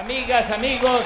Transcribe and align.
amigas, 0.00 0.50
amigos. 0.50 1.04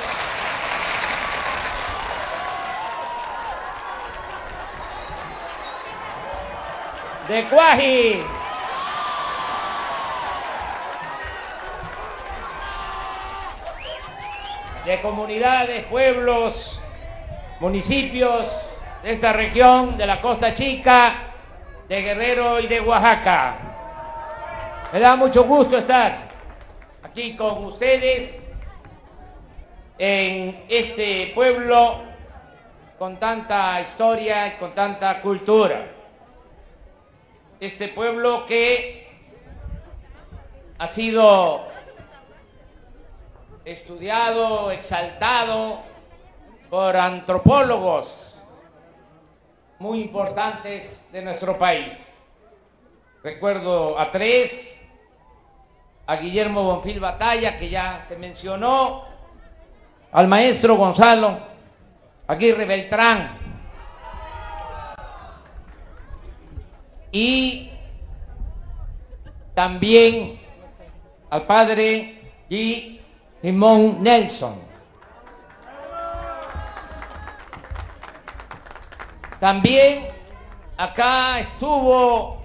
De 7.28 7.44
Cuaji. 7.44 8.22
De 14.84 15.00
comunidades, 15.00 15.84
pueblos, 15.86 16.78
municipios 17.58 18.70
de 19.02 19.12
esta 19.12 19.32
región, 19.32 19.96
de 19.96 20.06
la 20.06 20.20
Costa 20.20 20.54
Chica, 20.54 21.14
de 21.88 22.02
Guerrero 22.02 22.60
y 22.60 22.68
de 22.68 22.80
Oaxaca. 22.80 23.56
Me 24.92 25.00
da 25.00 25.16
mucho 25.16 25.44
gusto 25.44 25.78
estar 25.78 26.28
aquí 27.02 27.34
con 27.34 27.64
ustedes 27.64 28.43
en 29.98 30.64
este 30.68 31.32
pueblo 31.34 32.00
con 32.98 33.16
tanta 33.16 33.80
historia 33.80 34.48
y 34.48 34.52
con 34.58 34.74
tanta 34.74 35.20
cultura. 35.20 35.86
Este 37.60 37.88
pueblo 37.88 38.46
que 38.46 39.08
ha 40.78 40.88
sido 40.88 41.66
estudiado, 43.64 44.70
exaltado 44.70 45.80
por 46.68 46.96
antropólogos 46.96 48.38
muy 49.78 50.02
importantes 50.02 51.08
de 51.12 51.22
nuestro 51.22 51.56
país. 51.58 52.14
Recuerdo 53.22 53.98
a 53.98 54.10
tres, 54.10 54.82
a 56.06 56.16
Guillermo 56.16 56.62
Bonfil 56.64 57.00
Batalla, 57.00 57.58
que 57.58 57.70
ya 57.70 58.04
se 58.06 58.16
mencionó, 58.16 59.13
al 60.14 60.28
maestro 60.28 60.76
Gonzalo 60.76 61.38
Aguirre 62.28 62.64
Beltrán 62.64 63.36
y 67.10 67.68
también 69.54 70.40
al 71.30 71.46
padre 71.46 72.32
G. 72.48 73.00
Simón 73.42 74.02
Nelson. 74.02 74.58
También 79.38 80.06
acá 80.76 81.40
estuvo 81.40 82.42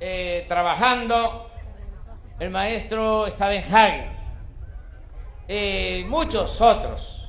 eh, 0.00 0.46
trabajando 0.48 1.50
el 2.40 2.50
maestro 2.50 3.28
Stavenhagen, 3.28 4.17
eh, 5.48 6.04
muchos 6.06 6.60
otros. 6.60 7.26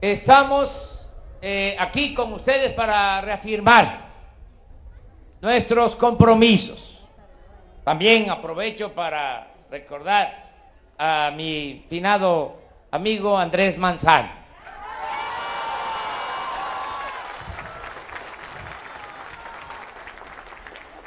Estamos 0.00 1.06
eh, 1.40 1.76
aquí 1.78 2.12
con 2.12 2.32
ustedes 2.32 2.72
para 2.72 3.20
reafirmar 3.20 4.08
nuestros 5.40 5.94
compromisos. 5.94 7.06
También 7.84 8.28
aprovecho 8.28 8.92
para 8.92 9.46
recordar 9.70 10.46
a 10.98 11.30
mi 11.34 11.86
finado 11.88 12.58
amigo 12.90 13.38
Andrés 13.38 13.78
Manzano. 13.78 14.38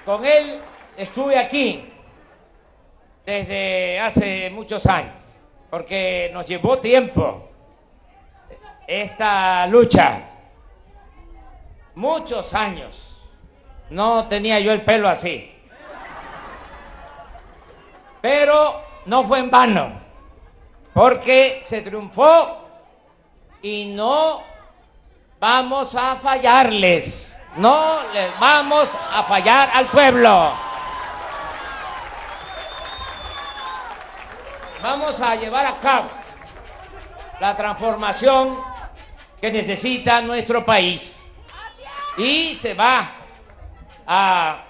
Con 0.05 0.25
él 0.25 0.59
estuve 0.97 1.38
aquí 1.38 1.88
desde 3.25 3.99
hace 3.99 4.49
muchos 4.49 4.86
años, 4.88 5.13
porque 5.72 6.30
nos 6.33 6.45
llevó 6.45 6.80
tiempo 6.80 7.47
esta 8.86 9.66
lucha, 9.67 10.22
muchos 11.95 12.53
años. 12.53 13.08
No 13.89 14.27
tenía 14.27 14.59
yo 14.59 14.73
el 14.73 14.83
pelo 14.83 15.08
así. 15.08 15.49
Pero 18.20 18.82
no 19.05 19.23
fue 19.23 19.39
en 19.39 19.49
vano, 19.49 19.93
porque 20.93 21.61
se 21.64 21.82
triunfó 21.82 22.67
y 23.61 23.93
no 23.95 24.43
vamos 25.39 25.95
a 25.95 26.17
fallarles. 26.17 27.42
No 27.55 27.98
les 28.14 28.38
vamos 28.39 28.89
a 29.14 29.23
fallar 29.23 29.70
al 29.73 29.86
pueblo. 29.86 30.52
Vamos 34.81 35.21
a 35.21 35.36
llevar 35.36 35.65
a 35.65 35.80
cabo 35.80 36.09
la 37.39 37.55
transformación 37.55 38.58
que 39.39 39.52
necesita 39.52 40.21
nuestro 40.21 40.65
país. 40.65 41.23
Y 42.17 42.55
se 42.55 42.73
va 42.73 43.11
a 44.08 44.64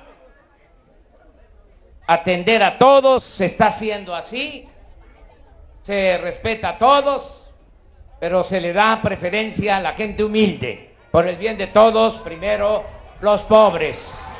atender 2.07 2.61
a 2.61 2.77
todos, 2.77 3.23
se 3.23 3.45
está 3.45 3.67
haciendo 3.67 4.13
así, 4.13 4.67
se 5.81 6.17
respeta 6.17 6.69
a 6.69 6.77
todos, 6.77 7.50
pero 8.19 8.44
se 8.44 8.59
le 8.59 8.73
da 8.73 9.01
preferencia 9.01 9.77
a 9.77 9.81
la 9.81 9.94
gente 9.94 10.23
humilde 10.23 10.94
por 11.09 11.25
el 11.25 11.38
bien 11.38 11.57
de 11.57 11.67
todos, 11.67 12.16
primero 12.16 12.83
los 13.21 13.41
pobres. 13.44 14.31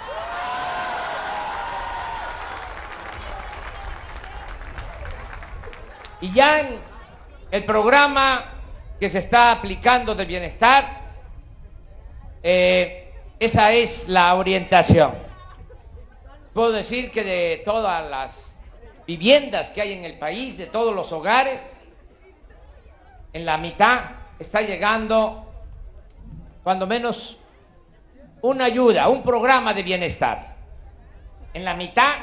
Y 6.21 6.31
ya 6.31 6.59
en 6.59 6.77
el 7.49 7.65
programa 7.65 8.45
que 8.99 9.09
se 9.09 9.19
está 9.19 9.51
aplicando 9.51 10.13
de 10.13 10.25
bienestar, 10.25 11.01
eh, 12.43 13.11
esa 13.39 13.71
es 13.71 14.07
la 14.07 14.35
orientación. 14.35 15.13
Puedo 16.53 16.71
decir 16.71 17.09
que 17.09 17.23
de 17.23 17.61
todas 17.65 18.07
las 18.07 18.59
viviendas 19.07 19.69
que 19.69 19.81
hay 19.81 19.93
en 19.93 20.05
el 20.05 20.19
país, 20.19 20.57
de 20.57 20.67
todos 20.67 20.93
los 20.93 21.11
hogares, 21.11 21.77
en 23.33 23.45
la 23.45 23.57
mitad 23.57 24.01
está 24.37 24.61
llegando 24.61 25.45
cuando 26.63 26.85
menos 26.85 27.37
una 28.41 28.65
ayuda, 28.65 29.07
un 29.09 29.23
programa 29.23 29.73
de 29.73 29.81
bienestar. 29.81 30.55
En 31.53 31.65
la 31.65 31.73
mitad 31.73 32.13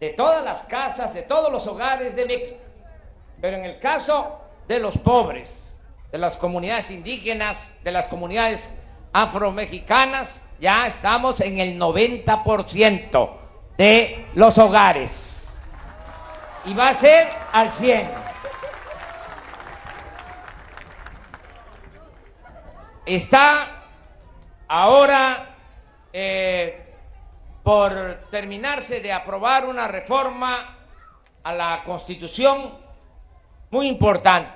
de 0.00 0.10
todas 0.10 0.44
las 0.44 0.64
casas, 0.64 1.14
de 1.14 1.22
todos 1.22 1.52
los 1.52 1.66
hogares 1.68 2.16
de 2.16 2.26
México. 2.26 2.63
Pero 3.44 3.58
en 3.58 3.66
el 3.66 3.78
caso 3.78 4.40
de 4.66 4.80
los 4.80 4.96
pobres, 4.96 5.78
de 6.10 6.16
las 6.16 6.34
comunidades 6.34 6.90
indígenas, 6.90 7.76
de 7.84 7.92
las 7.92 8.06
comunidades 8.06 8.74
afromexicanas, 9.12 10.48
ya 10.58 10.86
estamos 10.86 11.42
en 11.42 11.58
el 11.58 11.78
90% 11.78 13.30
de 13.76 14.28
los 14.34 14.56
hogares. 14.56 15.60
Y 16.64 16.72
va 16.72 16.88
a 16.88 16.94
ser 16.94 17.28
al 17.52 17.70
100. 17.74 18.08
está 23.04 23.82
ahora 24.68 25.54
eh, 26.14 26.94
por 27.62 28.20
terminarse 28.30 29.00
de 29.00 29.12
aprobar 29.12 29.66
una 29.66 29.86
reforma 29.86 30.78
a 31.42 31.52
la 31.52 31.82
Constitución 31.84 32.83
muy 33.74 33.88
importante, 33.88 34.52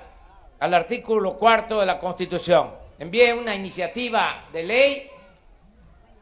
al 0.61 0.73
artículo 0.73 1.33
cuarto 1.33 1.81
de 1.81 1.85
la 1.85 1.99
Constitución. 1.99 2.71
Envié 2.97 3.33
una 3.33 3.53
iniciativa 3.53 4.45
de 4.53 4.63
ley 4.63 5.09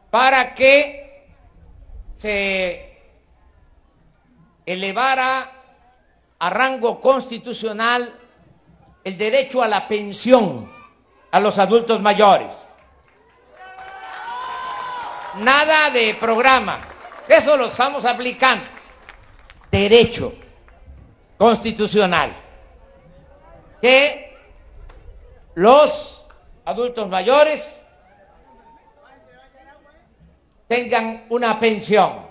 para 0.09 0.51
que 0.55 1.27
se 2.15 2.97
elevara 4.65 5.51
a 6.39 6.49
rango 6.49 6.99
constitucional 6.99 8.15
el 9.03 9.15
derecho 9.15 9.61
a 9.61 9.67
la 9.67 9.87
pensión 9.87 10.71
a 11.29 11.39
los 11.39 11.59
adultos 11.59 12.01
mayores. 12.01 12.57
Nada 15.35 15.91
de 15.91 16.15
programa. 16.15 16.79
Eso 17.27 17.55
lo 17.57 17.67
estamos 17.67 18.05
aplicando. 18.05 18.65
Derecho 19.69 20.33
constitucional. 21.37 22.46
Que 23.81 24.37
los 25.55 26.25
adultos 26.65 27.07
mayores 27.07 27.85
tengan 30.67 31.25
una 31.29 31.59
pensión 31.59 32.27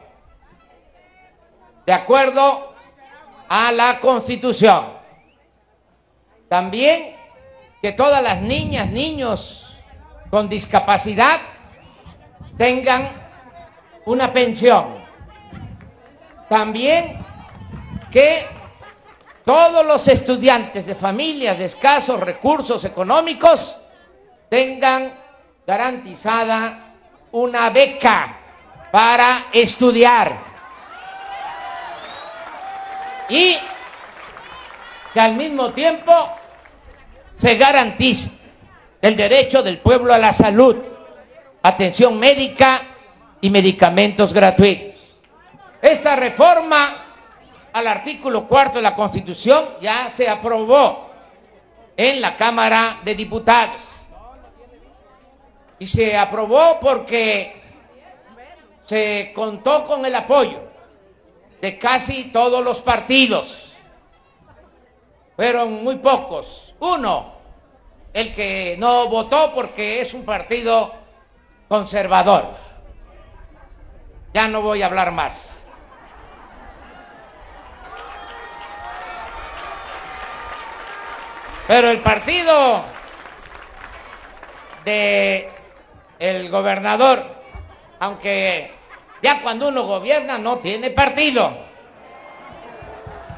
de 1.86 1.92
acuerdo 1.92 2.74
a 3.48 3.72
la 3.72 4.00
Constitución. 4.00 4.96
También 6.48 7.16
que 7.80 7.92
todas 7.92 8.22
las 8.22 8.42
niñas, 8.42 8.90
niños 8.90 9.78
con 10.30 10.48
discapacidad 10.48 11.40
tengan 12.56 13.10
una 14.04 14.32
pensión. 14.32 15.04
También 16.48 17.24
que 18.10 18.46
todos 19.46 19.86
los 19.86 20.08
estudiantes 20.08 20.86
de 20.86 20.96
familias 20.96 21.56
de 21.56 21.66
escasos 21.66 22.18
recursos 22.18 22.84
económicos 22.84 23.76
tengan 24.50 25.14
garantizada 25.64 26.94
una 27.30 27.70
beca 27.70 28.40
para 28.90 29.46
estudiar 29.52 30.36
y 33.28 33.56
que 35.14 35.20
al 35.20 35.36
mismo 35.36 35.70
tiempo 35.70 36.12
se 37.36 37.54
garantice 37.54 38.32
el 39.00 39.14
derecho 39.14 39.62
del 39.62 39.78
pueblo 39.78 40.12
a 40.12 40.18
la 40.18 40.32
salud, 40.32 40.76
atención 41.62 42.18
médica 42.18 42.82
y 43.40 43.48
medicamentos 43.50 44.32
gratuitos. 44.32 44.96
Esta 45.80 46.16
reforma 46.16 47.05
al 47.76 47.86
artículo 47.88 48.46
cuarto 48.46 48.76
de 48.76 48.82
la 48.82 48.94
Constitución 48.94 49.74
ya 49.82 50.08
se 50.08 50.26
aprobó 50.26 51.10
en 51.94 52.22
la 52.22 52.34
Cámara 52.34 53.00
de 53.04 53.14
Diputados. 53.14 53.82
Y 55.78 55.86
se 55.86 56.16
aprobó 56.16 56.80
porque 56.80 57.60
se 58.86 59.30
contó 59.34 59.84
con 59.84 60.06
el 60.06 60.14
apoyo 60.14 60.58
de 61.60 61.76
casi 61.76 62.30
todos 62.32 62.64
los 62.64 62.80
partidos. 62.80 63.74
Fueron 65.36 65.84
muy 65.84 65.96
pocos. 65.96 66.74
Uno, 66.80 67.34
el 68.14 68.34
que 68.34 68.76
no 68.78 69.06
votó 69.10 69.52
porque 69.54 70.00
es 70.00 70.14
un 70.14 70.24
partido 70.24 70.94
conservador. 71.68 72.54
Ya 74.32 74.48
no 74.48 74.62
voy 74.62 74.80
a 74.80 74.86
hablar 74.86 75.12
más. 75.12 75.65
Pero 81.66 81.90
el 81.90 81.98
partido 81.98 82.82
de 84.84 85.50
el 86.18 86.48
gobernador, 86.48 87.26
aunque 87.98 88.72
ya 89.20 89.40
cuando 89.42 89.68
uno 89.68 89.82
gobierna 89.82 90.38
no 90.38 90.58
tiene 90.58 90.90
partido, 90.90 91.56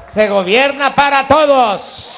se 0.07 0.29
gobierna 0.29 0.93
para 0.93 1.27
todos. 1.27 2.13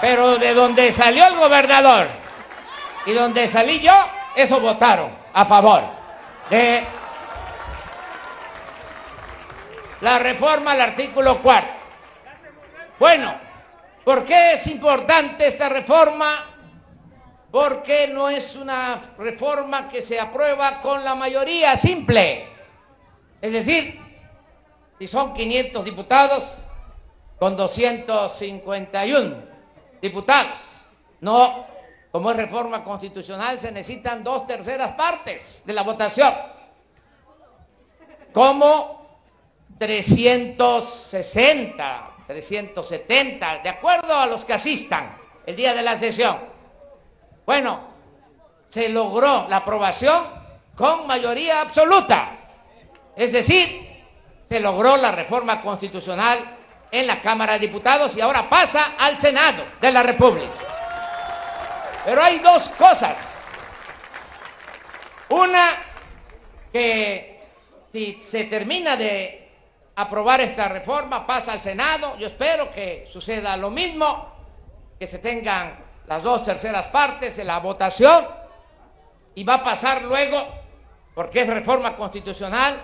Pero 0.00 0.36
de 0.36 0.54
donde 0.54 0.92
salió 0.92 1.26
el 1.26 1.36
gobernador 1.36 2.06
y 3.06 3.12
donde 3.12 3.48
salí 3.48 3.80
yo, 3.80 3.94
eso 4.36 4.60
votaron 4.60 5.10
a 5.32 5.44
favor 5.44 5.82
de 6.50 6.84
la 10.02 10.18
reforma 10.18 10.72
al 10.72 10.80
artículo 10.82 11.38
4. 11.38 11.77
Bueno, 12.98 13.32
¿por 14.04 14.24
qué 14.24 14.54
es 14.54 14.66
importante 14.66 15.46
esta 15.46 15.68
reforma? 15.68 16.46
Porque 17.50 18.08
no 18.08 18.28
es 18.28 18.56
una 18.56 19.00
reforma 19.16 19.88
que 19.88 20.02
se 20.02 20.18
aprueba 20.18 20.80
con 20.80 21.04
la 21.04 21.14
mayoría 21.14 21.76
simple. 21.76 22.48
Es 23.40 23.52
decir, 23.52 24.00
si 24.98 25.06
son 25.06 25.32
500 25.32 25.84
diputados, 25.84 26.58
con 27.38 27.56
251 27.56 29.36
diputados. 30.02 30.58
No, 31.20 31.66
como 32.10 32.32
es 32.32 32.36
reforma 32.36 32.82
constitucional, 32.82 33.60
se 33.60 33.70
necesitan 33.70 34.24
dos 34.24 34.44
terceras 34.46 34.92
partes 34.92 35.62
de 35.64 35.72
la 35.72 35.82
votación. 35.82 36.34
Como 38.32 39.06
360 39.78 42.07
370, 42.28 43.60
de 43.60 43.68
acuerdo 43.70 44.14
a 44.14 44.26
los 44.26 44.44
que 44.44 44.52
asistan 44.52 45.16
el 45.46 45.56
día 45.56 45.72
de 45.72 45.82
la 45.82 45.96
sesión. 45.96 46.38
Bueno, 47.46 47.80
se 48.68 48.90
logró 48.90 49.46
la 49.48 49.56
aprobación 49.56 50.26
con 50.76 51.06
mayoría 51.06 51.62
absoluta. 51.62 52.36
Es 53.16 53.32
decir, 53.32 54.04
se 54.42 54.60
logró 54.60 54.98
la 54.98 55.10
reforma 55.10 55.62
constitucional 55.62 56.38
en 56.90 57.06
la 57.06 57.18
Cámara 57.22 57.54
de 57.54 57.60
Diputados 57.60 58.14
y 58.14 58.20
ahora 58.20 58.46
pasa 58.46 58.94
al 58.98 59.18
Senado 59.18 59.64
de 59.80 59.90
la 59.90 60.02
República. 60.02 60.52
Pero 62.04 62.22
hay 62.22 62.40
dos 62.40 62.68
cosas. 62.70 63.46
Una, 65.30 65.70
que 66.70 67.40
si 67.90 68.18
se 68.22 68.44
termina 68.44 68.96
de 68.96 69.47
aprobar 69.98 70.40
esta 70.40 70.68
reforma, 70.68 71.26
pasa 71.26 71.52
al 71.52 71.60
Senado, 71.60 72.16
yo 72.18 72.28
espero 72.28 72.70
que 72.70 73.08
suceda 73.10 73.56
lo 73.56 73.68
mismo, 73.68 74.32
que 74.96 75.08
se 75.08 75.18
tengan 75.18 75.76
las 76.06 76.22
dos 76.22 76.44
terceras 76.44 76.86
partes 76.86 77.36
de 77.36 77.42
la 77.42 77.58
votación 77.58 78.28
y 79.34 79.42
va 79.42 79.54
a 79.54 79.64
pasar 79.64 80.02
luego, 80.02 80.46
porque 81.16 81.40
es 81.40 81.48
reforma 81.48 81.96
constitucional, 81.96 82.76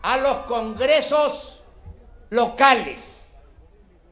a 0.00 0.16
los 0.16 0.38
congresos 0.38 1.62
locales. 2.30 3.30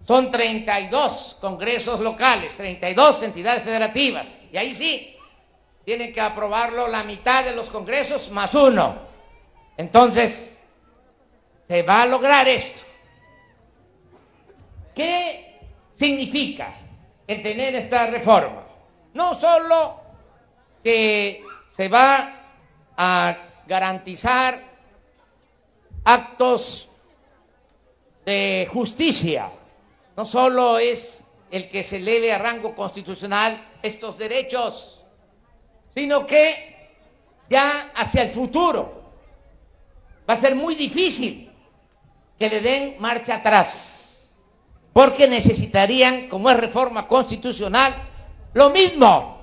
Son 0.06 0.30
32 0.30 1.38
congresos 1.40 2.00
locales, 2.00 2.54
32 2.54 3.22
entidades 3.22 3.62
federativas, 3.62 4.36
y 4.52 4.58
ahí 4.58 4.74
sí, 4.74 5.16
tienen 5.86 6.12
que 6.12 6.20
aprobarlo 6.20 6.86
la 6.86 7.02
mitad 7.02 7.44
de 7.44 7.56
los 7.56 7.70
congresos 7.70 8.30
más 8.30 8.54
uno. 8.54 8.98
Entonces, 9.78 10.51
se 11.72 11.82
va 11.82 12.02
a 12.02 12.06
lograr 12.06 12.46
esto. 12.48 12.82
¿Qué 14.94 15.58
significa 15.94 16.74
el 17.26 17.40
tener 17.40 17.74
esta 17.76 18.08
reforma? 18.08 18.62
No 19.14 19.32
solo 19.32 19.98
que 20.84 21.42
se 21.70 21.88
va 21.88 22.34
a 22.94 23.38
garantizar 23.66 24.62
actos 26.04 26.90
de 28.26 28.68
justicia, 28.70 29.48
no 30.14 30.26
solo 30.26 30.78
es 30.78 31.24
el 31.50 31.70
que 31.70 31.82
se 31.82 31.96
eleve 31.96 32.34
a 32.34 32.38
rango 32.38 32.74
constitucional 32.74 33.66
estos 33.82 34.18
derechos, 34.18 35.02
sino 35.94 36.26
que 36.26 36.90
ya 37.48 37.92
hacia 37.94 38.24
el 38.24 38.28
futuro 38.28 39.04
va 40.28 40.34
a 40.34 40.36
ser 40.36 40.54
muy 40.54 40.74
difícil 40.74 41.48
que 42.38 42.48
le 42.48 42.60
den 42.60 42.96
marcha 42.98 43.36
atrás, 43.36 44.32
porque 44.92 45.28
necesitarían, 45.28 46.28
como 46.28 46.50
es 46.50 46.56
reforma 46.56 47.06
constitucional, 47.06 47.94
lo 48.54 48.70
mismo. 48.70 49.38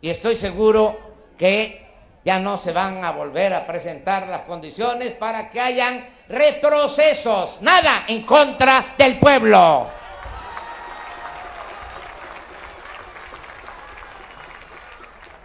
Y 0.00 0.10
estoy 0.10 0.36
seguro 0.36 0.98
que 1.36 1.84
ya 2.24 2.38
no 2.38 2.56
se 2.56 2.72
van 2.72 3.04
a 3.04 3.10
volver 3.10 3.52
a 3.52 3.66
presentar 3.66 4.26
las 4.28 4.42
condiciones 4.42 5.12
para 5.14 5.50
que 5.50 5.60
hayan 5.60 6.06
retrocesos, 6.28 7.60
nada 7.60 8.04
en 8.08 8.22
contra 8.22 8.94
del 8.96 9.18
pueblo. 9.18 9.86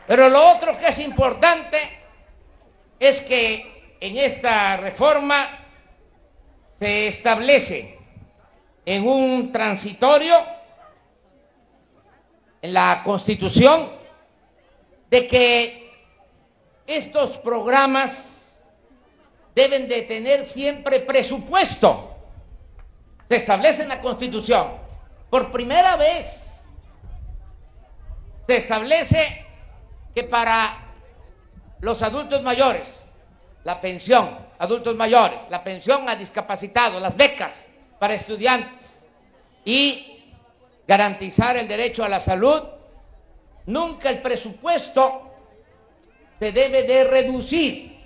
Pero 0.08 0.30
lo 0.30 0.50
otro 0.52 0.78
que 0.80 0.88
es 0.88 1.00
importante 1.00 1.78
es 3.00 3.22
que 3.22 3.98
en 4.00 4.18
esta 4.18 4.78
reforma 4.78 5.59
se 6.80 7.08
establece 7.10 8.00
en 8.86 9.06
un 9.06 9.52
transitorio 9.52 10.36
en 12.62 12.74
la 12.74 13.02
Constitución 13.04 13.90
de 15.10 15.28
que 15.28 15.92
estos 16.88 17.38
programas 17.38 18.58
deben 19.54 19.90
de 19.90 20.04
tener 20.04 20.46
siempre 20.46 21.02
presupuesto. 21.02 22.16
Se 23.28 23.36
establece 23.36 23.84
en 23.84 23.90
la 23.90 24.02
Constitución. 24.02 24.70
Por 25.30 25.52
primera 25.52 25.98
vez 25.98 26.66
se 28.48 28.56
establece 28.58 29.46
que 30.16 30.24
para 30.24 30.80
los 31.82 32.02
adultos 32.02 32.42
mayores 32.42 33.04
la 33.64 33.80
pensión 33.80 34.49
adultos 34.60 34.96
mayores, 34.96 35.50
la 35.50 35.64
pensión 35.64 36.08
a 36.08 36.16
discapacitados, 36.16 37.02
las 37.02 37.16
becas 37.16 37.66
para 37.98 38.14
estudiantes 38.14 39.06
y 39.66 40.34
garantizar 40.88 41.58
el 41.58 41.68
derecho 41.68 42.04
a 42.04 42.10
la 42.10 42.20
salud, 42.20 42.62
nunca 43.66 44.10
el 44.10 44.22
presupuesto 44.22 45.32
se 46.40 46.52
debe 46.52 46.84
de 46.84 47.04
reducir. 47.06 48.00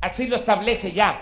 Así 0.00 0.26
lo 0.26 0.36
establece 0.36 0.92
ya 0.92 1.20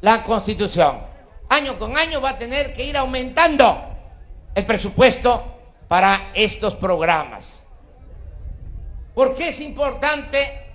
la 0.00 0.22
Constitución. 0.22 1.00
Año 1.48 1.78
con 1.78 1.96
año 1.96 2.20
va 2.20 2.30
a 2.30 2.38
tener 2.38 2.72
que 2.72 2.84
ir 2.84 2.96
aumentando 2.96 3.88
el 4.54 4.66
presupuesto 4.66 5.44
para 5.88 6.30
estos 6.34 6.74
programas. 6.76 7.66
¿Por 9.14 9.34
qué 9.34 9.48
es 9.48 9.60
importante 9.60 10.66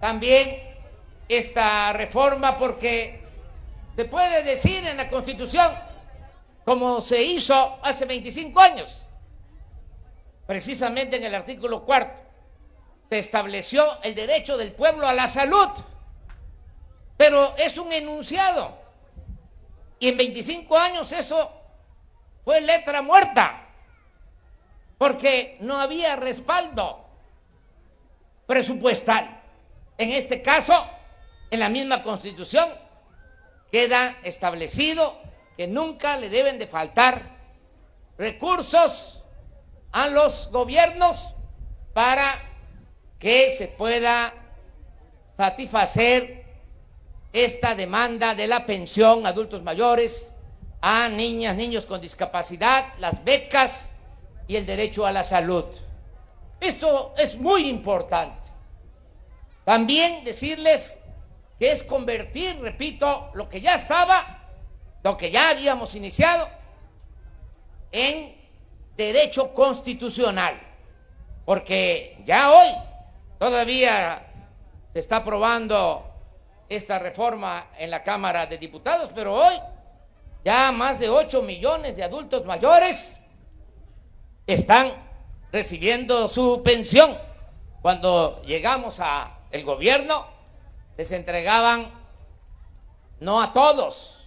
también 0.00 0.65
esta 1.28 1.92
reforma 1.92 2.56
porque 2.56 3.20
se 3.96 4.04
puede 4.04 4.42
decir 4.42 4.86
en 4.86 4.96
la 4.96 5.08
Constitución, 5.08 5.72
como 6.64 7.00
se 7.00 7.22
hizo 7.22 7.78
hace 7.82 8.04
25 8.04 8.60
años, 8.60 9.06
precisamente 10.46 11.16
en 11.16 11.24
el 11.24 11.34
artículo 11.34 11.84
cuarto, 11.84 12.20
se 13.08 13.18
estableció 13.18 14.02
el 14.02 14.14
derecho 14.14 14.56
del 14.56 14.72
pueblo 14.72 15.06
a 15.06 15.12
la 15.12 15.28
salud, 15.28 15.68
pero 17.16 17.54
es 17.56 17.78
un 17.78 17.92
enunciado. 17.92 18.76
Y 19.98 20.08
en 20.08 20.16
25 20.16 20.76
años 20.76 21.10
eso 21.12 21.52
fue 22.44 22.60
letra 22.60 23.00
muerta, 23.02 23.68
porque 24.98 25.56
no 25.60 25.78
había 25.78 26.16
respaldo 26.16 27.04
presupuestal. 28.46 29.40
En 29.98 30.12
este 30.12 30.42
caso, 30.42 30.86
en 31.50 31.60
la 31.60 31.68
misma 31.68 32.02
constitución, 32.02 32.68
queda 33.70 34.16
establecido 34.22 35.18
que 35.56 35.66
nunca 35.66 36.16
le 36.16 36.28
deben 36.28 36.58
de 36.58 36.66
faltar 36.66 37.36
recursos 38.18 39.22
a 39.92 40.08
los 40.08 40.50
gobiernos 40.50 41.34
para 41.92 42.34
que 43.18 43.52
se 43.52 43.68
pueda 43.68 44.34
satisfacer 45.36 46.44
esta 47.32 47.74
demanda 47.74 48.34
de 48.34 48.46
la 48.46 48.64
pensión 48.64 49.26
a 49.26 49.30
adultos 49.30 49.62
mayores, 49.62 50.34
a 50.80 51.08
niñas, 51.08 51.56
niños 51.56 51.86
con 51.86 52.00
discapacidad, 52.00 52.94
las 52.98 53.24
becas 53.24 53.94
y 54.46 54.56
el 54.56 54.66
derecho 54.66 55.06
a 55.06 55.12
la 55.12 55.24
salud. 55.24 55.64
Esto 56.60 57.12
es 57.16 57.36
muy 57.36 57.68
importante. 57.68 58.48
También 59.64 60.24
decirles 60.24 60.98
que 61.58 61.70
es 61.70 61.82
convertir, 61.82 62.60
repito, 62.60 63.30
lo 63.34 63.48
que 63.48 63.60
ya 63.60 63.76
estaba, 63.76 64.42
lo 65.02 65.16
que 65.16 65.30
ya 65.30 65.50
habíamos 65.50 65.94
iniciado, 65.94 66.48
en 67.92 68.36
derecho 68.96 69.54
constitucional. 69.54 70.60
Porque 71.44 72.18
ya 72.24 72.50
hoy 72.50 72.68
todavía 73.38 74.26
se 74.92 74.98
está 74.98 75.16
aprobando 75.16 76.04
esta 76.68 76.98
reforma 76.98 77.68
en 77.78 77.90
la 77.90 78.02
Cámara 78.02 78.46
de 78.46 78.58
Diputados, 78.58 79.10
pero 79.14 79.34
hoy 79.34 79.54
ya 80.44 80.72
más 80.72 80.98
de 80.98 81.08
8 81.08 81.42
millones 81.42 81.96
de 81.96 82.04
adultos 82.04 82.44
mayores 82.44 83.22
están 84.46 84.92
recibiendo 85.52 86.28
su 86.28 86.62
pensión. 86.62 87.16
Cuando 87.80 88.42
llegamos 88.42 89.00
a 89.00 89.38
el 89.50 89.64
gobierno 89.64 90.35
les 90.96 91.12
entregaban 91.12 91.92
no 93.20 93.40
a 93.40 93.52
todos, 93.52 94.24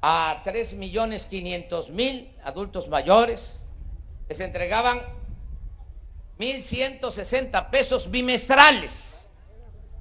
a 0.00 0.40
tres 0.44 0.74
millones 0.74 1.26
quinientos 1.26 1.90
mil 1.90 2.32
adultos 2.44 2.88
mayores, 2.88 3.66
les 4.28 4.40
entregaban 4.40 5.02
mil 6.38 6.62
ciento 6.62 7.10
sesenta 7.10 7.70
pesos 7.70 8.10
bimestrales. 8.10 9.28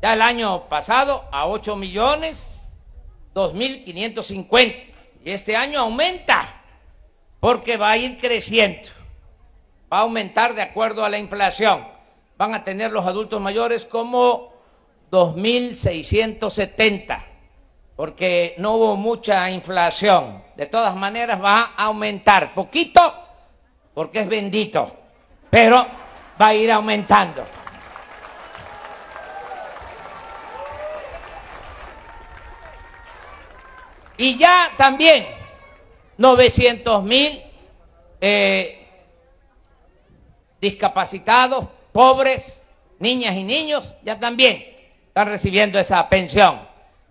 Ya 0.01 0.13
el 0.13 0.21
año 0.21 0.69
pasado 0.69 1.25
a 1.31 1.47
ocho 1.47 1.75
millones 1.75 2.75
dos 3.33 3.53
mil 3.53 3.83
quinientos 3.83 4.27
cincuenta 4.27 4.77
y 5.23 5.31
este 5.31 5.55
año 5.55 5.79
aumenta 5.79 6.61
porque 7.39 7.77
va 7.77 7.91
a 7.91 7.97
ir 7.97 8.17
creciendo, 8.19 8.89
va 9.91 9.99
a 9.99 10.01
aumentar 10.01 10.53
de 10.53 10.61
acuerdo 10.61 11.03
a 11.03 11.09
la 11.09 11.17
inflación. 11.17 11.87
Van 12.37 12.53
a 12.53 12.63
tener 12.63 12.91
los 12.91 13.05
adultos 13.07 13.41
mayores 13.41 13.85
como 13.85 14.53
2.670, 15.11 17.23
porque 17.95 18.55
no 18.57 18.75
hubo 18.75 18.95
mucha 18.95 19.49
inflación. 19.49 20.43
De 20.55 20.65
todas 20.65 20.95
maneras 20.95 21.41
va 21.41 21.73
a 21.75 21.85
aumentar, 21.85 22.53
poquito, 22.53 23.13
porque 23.93 24.19
es 24.19 24.27
bendito, 24.27 24.95
pero 25.49 25.87
va 26.39 26.47
a 26.47 26.53
ir 26.53 26.71
aumentando. 26.71 27.43
Y 34.17 34.35
ya 34.35 34.71
también 34.75 35.25
900 36.17 37.03
mil 37.03 37.41
eh, 38.19 38.87
discapacitados, 40.59 41.67
pobres, 41.91 42.63
niñas 42.99 43.35
y 43.35 43.43
niños, 43.43 43.95
ya 44.03 44.19
también 44.19 44.76
están 45.17 45.29
recibiendo 45.29 45.79
esa 45.79 46.07
pensión. 46.09 46.61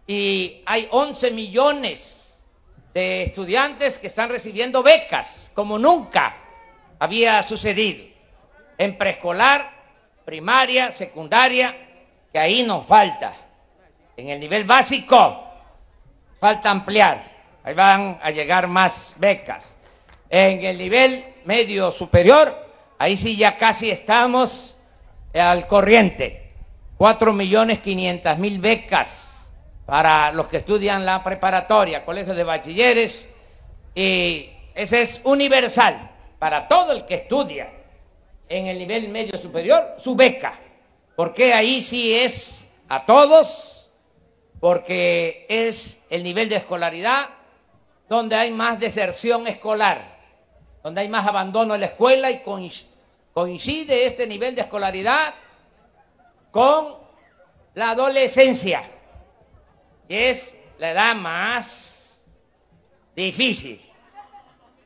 Y 0.06 0.62
hay 0.64 0.86
11 0.92 1.32
millones 1.32 2.40
de 2.94 3.24
estudiantes 3.24 3.98
que 3.98 4.06
están 4.06 4.28
recibiendo 4.28 4.80
becas, 4.80 5.50
como 5.54 5.76
nunca 5.76 6.36
había 7.00 7.42
sucedido. 7.42 8.04
En 8.78 8.96
preescolar, 8.96 9.72
primaria, 10.24 10.92
secundaria, 10.92 11.76
que 12.32 12.38
ahí 12.38 12.62
nos 12.62 12.86
falta. 12.86 13.34
En 14.16 14.28
el 14.28 14.38
nivel 14.38 14.62
básico, 14.62 15.42
falta 16.38 16.70
ampliar. 16.70 17.24
Ahí 17.64 17.74
van 17.74 18.20
a 18.22 18.30
llegar 18.30 18.68
más 18.68 19.16
becas. 19.18 19.76
En 20.30 20.64
el 20.64 20.78
nivel 20.78 21.24
medio 21.44 21.90
superior, 21.90 22.56
ahí 23.00 23.16
sí 23.16 23.36
ya 23.36 23.56
casi 23.56 23.90
estamos 23.90 24.78
al 25.34 25.66
corriente. 25.66 26.45
4 26.96 27.32
millones 27.32 27.80
500 27.80 28.38
mil 28.38 28.58
becas 28.58 29.52
para 29.84 30.32
los 30.32 30.48
que 30.48 30.56
estudian 30.58 31.04
la 31.04 31.22
preparatoria, 31.22 32.04
colegios 32.04 32.36
de 32.36 32.44
bachilleres, 32.44 33.28
y 33.94 34.50
ese 34.74 35.02
es 35.02 35.20
universal 35.24 36.10
para 36.38 36.66
todo 36.68 36.92
el 36.92 37.06
que 37.06 37.14
estudia 37.14 37.70
en 38.48 38.66
el 38.66 38.78
nivel 38.78 39.08
medio 39.08 39.38
superior, 39.38 39.96
su 39.98 40.14
beca, 40.16 40.54
porque 41.14 41.52
ahí 41.52 41.80
sí 41.82 42.14
es 42.14 42.70
a 42.88 43.04
todos, 43.04 43.88
porque 44.60 45.46
es 45.48 46.02
el 46.10 46.22
nivel 46.24 46.48
de 46.48 46.56
escolaridad 46.56 47.28
donde 48.08 48.36
hay 48.36 48.50
más 48.50 48.80
deserción 48.80 49.46
escolar, 49.46 50.16
donde 50.82 51.02
hay 51.02 51.08
más 51.08 51.26
abandono 51.26 51.74
en 51.74 51.80
la 51.80 51.86
escuela 51.86 52.30
y 52.30 52.42
coincide 53.32 54.06
este 54.06 54.26
nivel 54.26 54.54
de 54.54 54.62
escolaridad 54.62 55.34
con 56.56 56.96
la 57.74 57.90
adolescencia, 57.90 58.82
es 60.08 60.56
la 60.78 60.92
edad 60.92 61.14
más 61.14 62.24
difícil, 63.14 63.78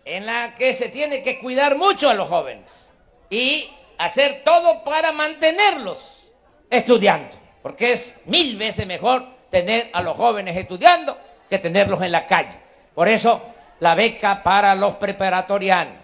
en 0.05 0.27
la 0.27 0.57
que 0.57 0.75
se 0.75 0.89
tiene 0.89 1.23
que 1.23 1.39
cuidar 1.39 1.77
mucho 1.77 2.11
a 2.11 2.15
los 2.15 2.29
jóvenes 2.29 2.93
y 3.31 3.71
hacer 3.99 4.43
todo 4.45 4.83
para 4.83 5.13
mantenerlos 5.13 6.27
estudiando, 6.69 7.37
porque 7.63 7.93
es 7.93 8.17
mil 8.25 8.57
veces 8.57 8.85
mejor 8.85 9.25
tener 9.49 9.91
a 9.93 10.03
los 10.03 10.17
jóvenes 10.17 10.57
estudiando 10.57 11.17
que 11.49 11.61
tenerlos 11.61 12.03
en 12.03 12.11
la 12.11 12.27
calle. 12.27 12.59
Por 12.97 13.07
eso 13.07 13.43
la 13.79 13.95
beca 13.95 14.43
para 14.43 14.75
los 14.75 14.97
preparatorianos. 14.97 16.03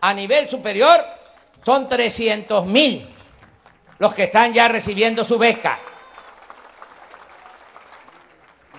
A 0.00 0.14
nivel 0.14 0.48
superior 0.48 1.04
son 1.62 1.86
300 1.86 2.64
mil 2.64 3.12
los 4.02 4.16
que 4.16 4.24
están 4.24 4.52
ya 4.52 4.66
recibiendo 4.66 5.24
su 5.24 5.38
beca 5.38 5.78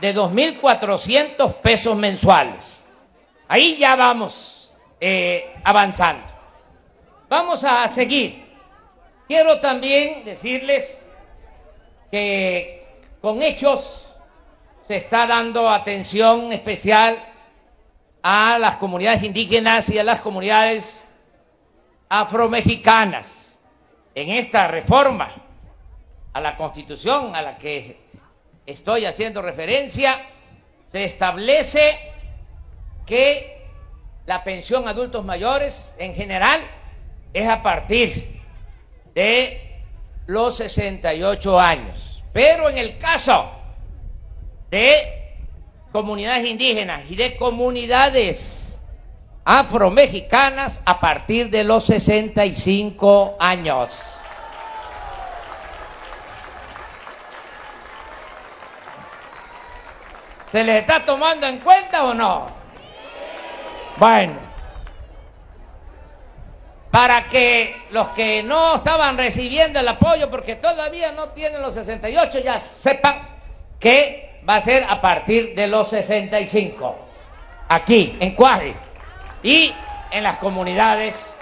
de 0.02 0.14
2.400 0.14 1.54
pesos 1.62 1.96
mensuales. 1.96 2.86
Ahí 3.48 3.78
ya 3.78 3.96
vamos 3.96 4.74
eh, 5.00 5.56
avanzando. 5.64 6.26
Vamos 7.30 7.64
a 7.64 7.88
seguir. 7.88 8.46
Quiero 9.26 9.62
también 9.62 10.26
decirles 10.26 11.02
que 12.12 13.00
con 13.22 13.42
hechos 13.42 14.06
se 14.86 14.98
está 14.98 15.26
dando 15.26 15.70
atención 15.70 16.52
especial 16.52 17.18
a 18.22 18.60
las 18.60 18.76
comunidades 18.76 19.24
indígenas 19.24 19.88
y 19.88 19.98
a 20.00 20.04
las 20.04 20.20
comunidades 20.20 21.08
afromexicanas 22.10 23.43
en 24.16 24.30
esta 24.30 24.68
reforma 24.68 25.34
a 26.34 26.42
la 26.42 26.58
Constitución 26.58 27.36
a 27.36 27.42
la 27.42 27.58
que 27.58 27.98
estoy 28.66 29.06
haciendo 29.06 29.42
referencia, 29.42 30.26
se 30.92 31.04
establece 31.04 32.00
que 33.06 33.68
la 34.26 34.44
pensión 34.44 34.88
a 34.88 34.92
adultos 34.92 35.26
mayores 35.26 35.94
en 35.98 36.16
general 36.16 36.62
es 37.34 37.48
a 37.48 37.62
partir 37.62 38.42
de 39.14 39.82
los 40.28 40.58
68 40.58 41.60
años. 41.60 42.24
Pero 42.32 42.70
en 42.70 42.78
el 42.78 42.98
caso 42.98 43.52
de 44.72 45.36
comunidades 45.92 46.46
indígenas 46.46 47.04
y 47.10 47.16
de 47.16 47.36
comunidades 47.36 48.63
afromexicanas 49.46 50.82
a 50.86 51.00
partir 51.00 51.50
de 51.50 51.64
los 51.64 51.86
65 51.86 53.36
años. 53.40 54.00
¿Se 60.52 60.64
les 60.64 60.82
está 60.82 61.04
tomando 61.04 61.48
en 61.48 61.60
cuenta 61.60 62.06
o 62.06 62.14
no? 62.14 62.48
Bueno, 63.98 64.34
para 66.92 67.28
que 67.28 67.76
los 67.90 68.10
que 68.10 68.44
no 68.44 68.76
estaban 68.76 69.18
recibiendo 69.18 69.80
el 69.80 69.88
apoyo, 69.88 70.30
porque 70.30 70.56
todavía 70.56 71.12
no 71.12 71.30
tienen 71.30 71.62
los 71.62 71.74
68, 71.74 72.40
ya 72.40 72.60
sepan 72.60 73.28
que 73.80 74.42
va 74.48 74.58
a 74.58 74.62
ser 74.62 74.86
a 74.88 75.02
partir 75.02 75.56
de 75.56 75.68
los 75.68 75.90
65, 75.90 76.96
aquí 77.68 78.16
en 78.20 78.36
Cuaje 78.36 78.76
y 79.44 79.76
en 80.10 80.24
las 80.24 80.38
comunidades 80.38 81.36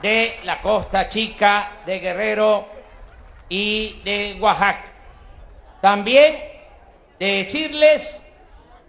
de 0.00 0.40
la 0.44 0.60
Costa 0.60 1.08
Chica, 1.08 1.82
de 1.84 2.00
Guerrero 2.00 2.66
y 3.48 4.00
de 4.02 4.38
Oaxaca. 4.40 4.86
También 5.80 6.42
decirles 7.18 8.26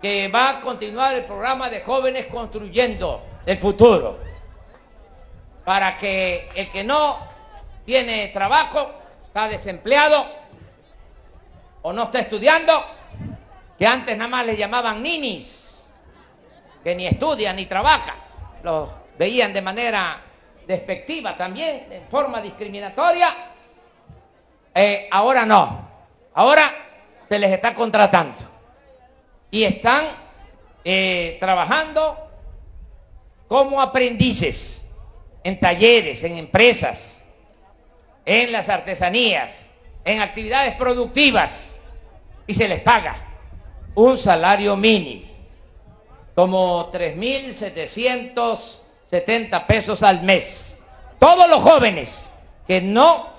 que 0.02 0.28
va 0.30 0.50
a 0.50 0.62
continuar 0.62 1.14
el 1.14 1.26
programa 1.26 1.70
de 1.70 1.82
jóvenes 1.82 2.28
construyendo 2.28 3.24
el 3.46 3.58
futuro, 3.58 4.20
para 5.66 5.98
que 5.98 6.50
el 6.56 6.72
que 6.72 6.84
no 6.84 7.20
tiene 7.86 8.30
trabajo, 8.30 8.92
está 9.24 9.48
desempleado 9.48 10.26
o 11.82 11.92
no 11.92 12.04
está 12.04 12.20
estudiando, 12.20 12.86
que 13.78 13.86
antes 13.86 14.18
nada 14.18 14.30
más 14.30 14.46
le 14.46 14.56
llamaban 14.56 15.02
ninis, 15.02 15.90
que 16.84 16.96
ni 16.96 17.08
estudian 17.08 17.56
ni 17.56 17.66
trabajan, 17.66 18.23
los 18.64 18.90
veían 19.18 19.54
de 19.54 19.62
manera 19.62 20.22
despectiva 20.66 21.38
también, 21.38 21.88
en 21.92 22.08
forma 22.08 22.42
discriminatoria, 22.42 23.34
eh, 24.74 25.08
ahora 25.12 25.46
no, 25.46 25.88
ahora 26.34 26.72
se 27.28 27.38
les 27.38 27.52
está 27.52 27.74
contratando. 27.74 28.52
Y 29.52 29.64
están 29.64 30.06
eh, 30.84 31.38
trabajando 31.40 32.18
como 33.48 33.82
aprendices 33.82 34.88
en 35.44 35.60
talleres, 35.60 36.24
en 36.24 36.38
empresas, 36.38 37.24
en 38.26 38.52
las 38.52 38.70
artesanías, 38.70 39.70
en 40.06 40.22
actividades 40.22 40.76
productivas 40.76 41.82
y 42.48 42.54
se 42.54 42.68
les 42.68 42.82
paga 42.82 43.16
un 43.96 44.18
salario 44.18 44.76
mínimo, 44.76 45.32
como 46.36 46.92
3.770 46.92 49.66
pesos 49.66 50.04
al 50.04 50.22
mes. 50.24 50.78
Todos 51.20 51.50
los 51.50 51.62
jóvenes 51.62 52.30
que 52.68 52.82
no 52.82 53.32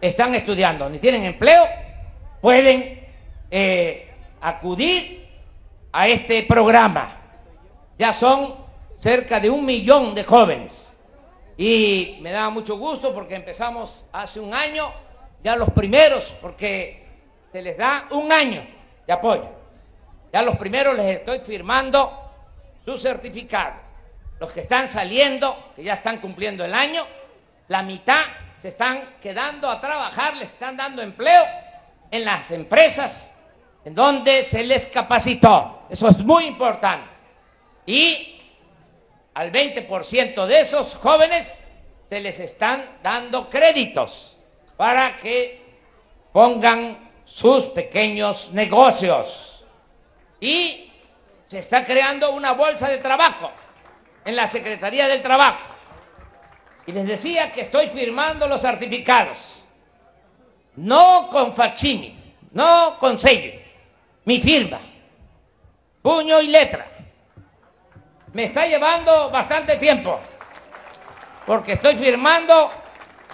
están 0.00 0.34
estudiando 0.34 0.88
ni 0.88 0.98
tienen 0.98 1.24
empleo 1.24 1.64
pueden 2.40 3.06
eh, 3.50 4.10
acudir 4.40 5.28
a 5.92 6.08
este 6.08 6.42
programa. 6.42 7.16
Ya 7.98 8.12
son 8.12 8.54
cerca 8.98 9.40
de 9.40 9.50
un 9.50 9.64
millón 9.64 10.14
de 10.14 10.24
jóvenes. 10.24 10.86
Y 11.56 12.18
me 12.22 12.30
da 12.30 12.48
mucho 12.48 12.78
gusto 12.78 13.14
porque 13.14 13.34
empezamos 13.34 14.04
hace 14.12 14.40
un 14.40 14.54
año, 14.54 14.90
ya 15.44 15.56
los 15.56 15.70
primeros, 15.70 16.34
porque 16.40 17.06
se 17.52 17.60
les 17.60 17.76
da 17.76 18.06
un 18.10 18.32
año 18.32 18.66
de 19.06 19.12
apoyo. 19.12 19.48
Ya 20.32 20.42
los 20.42 20.56
primeros 20.56 20.96
les 20.96 21.18
estoy 21.18 21.40
firmando 21.40 22.19
su 22.84 22.96
certificado. 22.96 23.74
Los 24.38 24.52
que 24.52 24.60
están 24.60 24.88
saliendo, 24.88 25.72
que 25.76 25.82
ya 25.82 25.94
están 25.94 26.18
cumpliendo 26.18 26.64
el 26.64 26.74
año, 26.74 27.06
la 27.68 27.82
mitad 27.82 28.22
se 28.58 28.68
están 28.68 29.16
quedando 29.20 29.70
a 29.70 29.80
trabajar, 29.80 30.36
les 30.36 30.50
están 30.50 30.76
dando 30.76 31.02
empleo 31.02 31.44
en 32.10 32.24
las 32.24 32.50
empresas 32.50 33.34
en 33.84 33.94
donde 33.94 34.42
se 34.42 34.64
les 34.64 34.86
capacitó. 34.86 35.82
Eso 35.88 36.08
es 36.08 36.18
muy 36.24 36.46
importante. 36.46 37.08
Y 37.86 38.40
al 39.34 39.50
20% 39.50 40.46
de 40.46 40.60
esos 40.60 40.94
jóvenes 40.96 41.62
se 42.08 42.20
les 42.20 42.38
están 42.40 42.98
dando 43.02 43.48
créditos 43.48 44.36
para 44.76 45.16
que 45.16 45.62
pongan 46.32 47.10
sus 47.24 47.66
pequeños 47.66 48.50
negocios. 48.52 49.64
Y 50.40 50.89
se 51.50 51.58
está 51.58 51.84
creando 51.84 52.30
una 52.30 52.52
bolsa 52.52 52.88
de 52.88 52.98
trabajo 52.98 53.50
en 54.24 54.36
la 54.36 54.46
Secretaría 54.46 55.08
del 55.08 55.20
Trabajo. 55.20 55.58
Y 56.86 56.92
les 56.92 57.04
decía 57.04 57.50
que 57.50 57.62
estoy 57.62 57.88
firmando 57.88 58.46
los 58.46 58.60
certificados, 58.60 59.60
no 60.76 61.28
con 61.28 61.52
facsímil, 61.52 62.14
no 62.52 62.96
con 63.00 63.18
sello, 63.18 63.60
mi 64.26 64.40
firma, 64.40 64.80
puño 66.00 66.40
y 66.40 66.46
letra. 66.46 66.86
Me 68.32 68.44
está 68.44 68.66
llevando 68.66 69.28
bastante 69.30 69.76
tiempo, 69.76 70.20
porque 71.46 71.72
estoy 71.72 71.96
firmando 71.96 72.70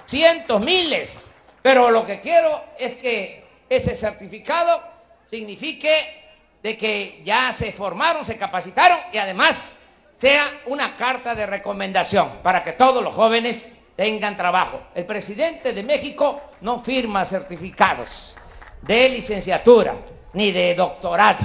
cientos, 0.06 0.58
miles, 0.58 1.28
pero 1.60 1.90
lo 1.90 2.06
que 2.06 2.20
quiero 2.20 2.64
es 2.78 2.94
que 2.94 3.46
ese 3.68 3.94
certificado 3.94 4.82
signifique 5.26 6.25
de 6.66 6.76
que 6.76 7.22
ya 7.24 7.52
se 7.52 7.70
formaron, 7.70 8.24
se 8.24 8.36
capacitaron 8.36 8.98
y 9.12 9.18
además 9.18 9.76
sea 10.16 10.62
una 10.66 10.96
carta 10.96 11.32
de 11.32 11.46
recomendación 11.46 12.38
para 12.42 12.64
que 12.64 12.72
todos 12.72 13.04
los 13.04 13.14
jóvenes 13.14 13.70
tengan 13.94 14.36
trabajo. 14.36 14.80
El 14.92 15.06
presidente 15.06 15.72
de 15.72 15.84
México 15.84 16.40
no 16.62 16.80
firma 16.80 17.24
certificados 17.24 18.34
de 18.82 19.08
licenciatura 19.10 19.94
ni 20.32 20.50
de 20.50 20.74
doctorado. 20.74 21.38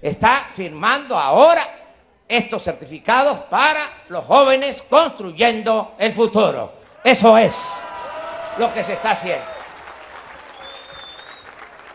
Está 0.00 0.50
firmando 0.52 1.18
ahora 1.18 1.62
estos 2.28 2.62
certificados 2.62 3.38
para 3.50 4.04
los 4.08 4.24
jóvenes 4.24 4.82
construyendo 4.88 5.96
el 5.98 6.12
futuro. 6.12 6.74
Eso 7.02 7.36
es 7.36 7.60
lo 8.58 8.72
que 8.72 8.84
se 8.84 8.92
está 8.92 9.10
haciendo. 9.10 9.46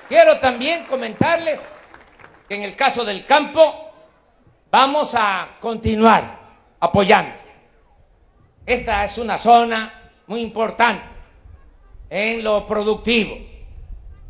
Quiero 0.10 0.40
también 0.40 0.84
comentarles 0.84 1.79
que 2.50 2.56
en 2.56 2.64
el 2.64 2.76
caso 2.76 3.06
del 3.06 3.28
campo 3.28 3.92
vamos 4.72 5.14
a 5.16 5.50
continuar 5.60 6.40
apoyando. 6.80 7.44
Esta 8.66 9.06
es 9.06 9.20
una 9.20 9.38
zona 9.38 10.12
muy 10.26 10.42
importante 10.42 11.04
en 12.10 12.44
lo 12.44 12.66
productivo. 12.66 13.38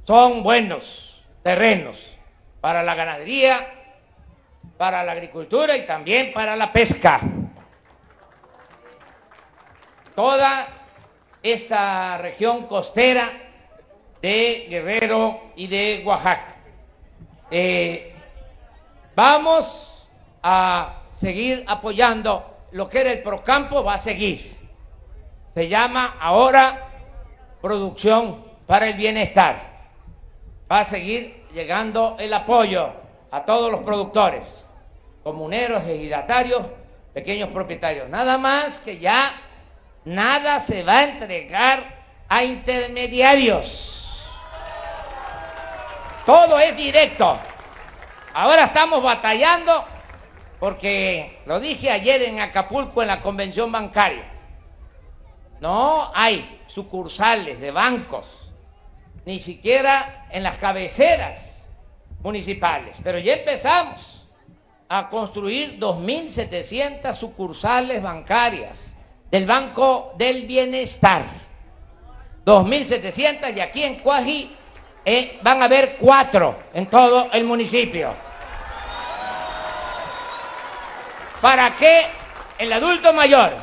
Son 0.05 0.43
buenos 0.43 1.23
terrenos 1.41 2.13
para 2.59 2.83
la 2.83 2.93
ganadería, 2.93 3.65
para 4.77 5.01
la 5.01 5.13
agricultura 5.13 5.77
y 5.77 5.85
también 5.85 6.33
para 6.33 6.57
la 6.57 6.73
pesca. 6.73 7.21
Toda 10.13 10.67
esta 11.41 12.17
región 12.17 12.67
costera 12.67 13.31
de 14.21 14.67
Guerrero 14.69 15.51
y 15.55 15.67
de 15.67 16.03
Oaxaca. 16.05 16.58
Eh, 17.51 18.13
vamos 19.15 20.07
a 20.43 21.01
seguir 21.11 21.63
apoyando 21.67 22.67
lo 22.71 22.87
que 22.87 23.01
era 23.01 23.11
el 23.11 23.21
Procampo, 23.21 23.83
va 23.83 23.95
a 23.95 23.97
seguir. 23.97 24.55
Se 25.53 25.67
llama 25.67 26.17
ahora 26.19 26.87
Producción 27.61 28.43
para 28.67 28.87
el 28.87 28.93
Bienestar. 28.93 29.61
Va 30.71 30.81
a 30.81 30.85
seguir 30.85 31.45
llegando 31.53 32.15
el 32.19 32.33
apoyo 32.33 32.91
a 33.31 33.43
todos 33.43 33.71
los 33.71 33.81
productores, 33.81 34.65
comuneros, 35.23 35.83
ejidatarios, 35.85 36.65
pequeños 37.13 37.49
propietarios. 37.49 38.07
Nada 38.09 38.37
más 38.37 38.79
que 38.79 38.99
ya 38.99 39.33
nada 40.05 40.59
se 40.59 40.83
va 40.83 40.99
a 40.99 41.03
entregar 41.05 41.99
a 42.27 42.43
intermediarios. 42.43 43.98
Todo 46.29 46.59
es 46.59 46.77
directo. 46.77 47.39
Ahora 48.35 48.65
estamos 48.65 49.01
batallando 49.01 49.83
porque 50.59 51.39
lo 51.47 51.59
dije 51.59 51.89
ayer 51.89 52.21
en 52.21 52.39
Acapulco 52.39 53.01
en 53.01 53.07
la 53.07 53.19
convención 53.19 53.71
bancaria. 53.71 54.31
No 55.59 56.11
hay 56.13 56.61
sucursales 56.67 57.59
de 57.59 57.71
bancos, 57.71 58.51
ni 59.25 59.39
siquiera 59.39 60.27
en 60.29 60.43
las 60.43 60.59
cabeceras 60.59 61.67
municipales. 62.21 62.99
Pero 63.03 63.17
ya 63.17 63.33
empezamos 63.33 64.29
a 64.87 65.09
construir 65.09 65.79
2.700 65.79 67.11
sucursales 67.11 68.03
bancarias 68.03 68.95
del 69.31 69.47
Banco 69.47 70.13
del 70.15 70.45
Bienestar. 70.45 71.25
2.700 72.45 73.55
y 73.55 73.59
aquí 73.61 73.83
en 73.83 73.95
Cuaji 73.95 74.57
eh, 75.05 75.39
van 75.41 75.61
a 75.61 75.65
haber 75.65 75.95
cuatro 75.97 76.59
en 76.73 76.87
todo 76.87 77.29
el 77.31 77.43
municipio. 77.45 78.13
Para 81.41 81.75
que 81.75 82.05
el 82.57 82.71
adulto 82.73 83.13
mayor, 83.13 83.53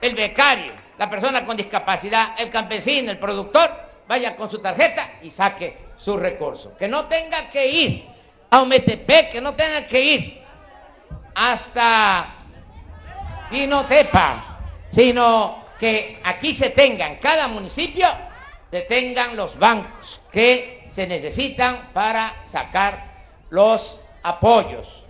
el 0.00 0.14
becario, 0.14 0.72
la 0.98 1.08
persona 1.08 1.44
con 1.44 1.56
discapacidad, 1.56 2.34
el 2.38 2.50
campesino, 2.50 3.10
el 3.10 3.18
productor, 3.18 3.70
vaya 4.08 4.34
con 4.34 4.50
su 4.50 4.58
tarjeta 4.58 5.12
y 5.22 5.30
saque 5.30 5.78
su 5.96 6.16
recurso. 6.16 6.76
Que 6.76 6.88
no 6.88 7.06
tenga 7.06 7.48
que 7.48 7.66
ir 7.68 8.04
a 8.50 8.62
Ometepec, 8.62 9.30
que 9.30 9.40
no 9.40 9.54
tengan 9.54 9.84
que 9.84 10.00
ir 10.00 10.42
hasta 11.34 12.34
Pinotepa, 13.50 14.58
sino 14.90 15.64
que 15.78 16.20
aquí 16.24 16.52
se 16.52 16.70
tengan, 16.70 17.16
cada 17.16 17.46
municipio 17.46 18.08
se 18.70 18.82
tengan 18.82 19.36
los 19.36 19.58
bancos 19.58 20.20
que 20.30 20.86
se 20.90 21.06
necesitan 21.06 21.90
para 21.92 22.44
sacar 22.44 23.04
los 23.50 24.00
apoyos. 24.22 25.04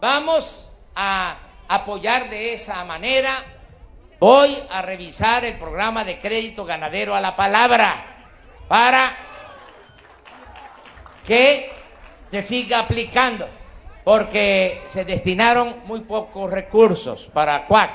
Vamos 0.00 0.70
a 0.94 1.36
apoyar 1.68 2.28
de 2.28 2.54
esa 2.54 2.84
manera. 2.84 3.44
Voy 4.18 4.56
a 4.70 4.82
revisar 4.82 5.44
el 5.44 5.58
programa 5.58 6.04
de 6.04 6.18
crédito 6.18 6.64
ganadero 6.64 7.14
a 7.14 7.20
la 7.20 7.36
palabra 7.36 8.14
para 8.68 9.16
que 11.26 11.72
se 12.30 12.42
siga 12.42 12.80
aplicando, 12.80 13.48
porque 14.02 14.82
se 14.86 15.04
destinaron 15.04 15.82
muy 15.86 16.00
pocos 16.00 16.50
recursos 16.50 17.30
para 17.32 17.66
Cuac. 17.66 17.92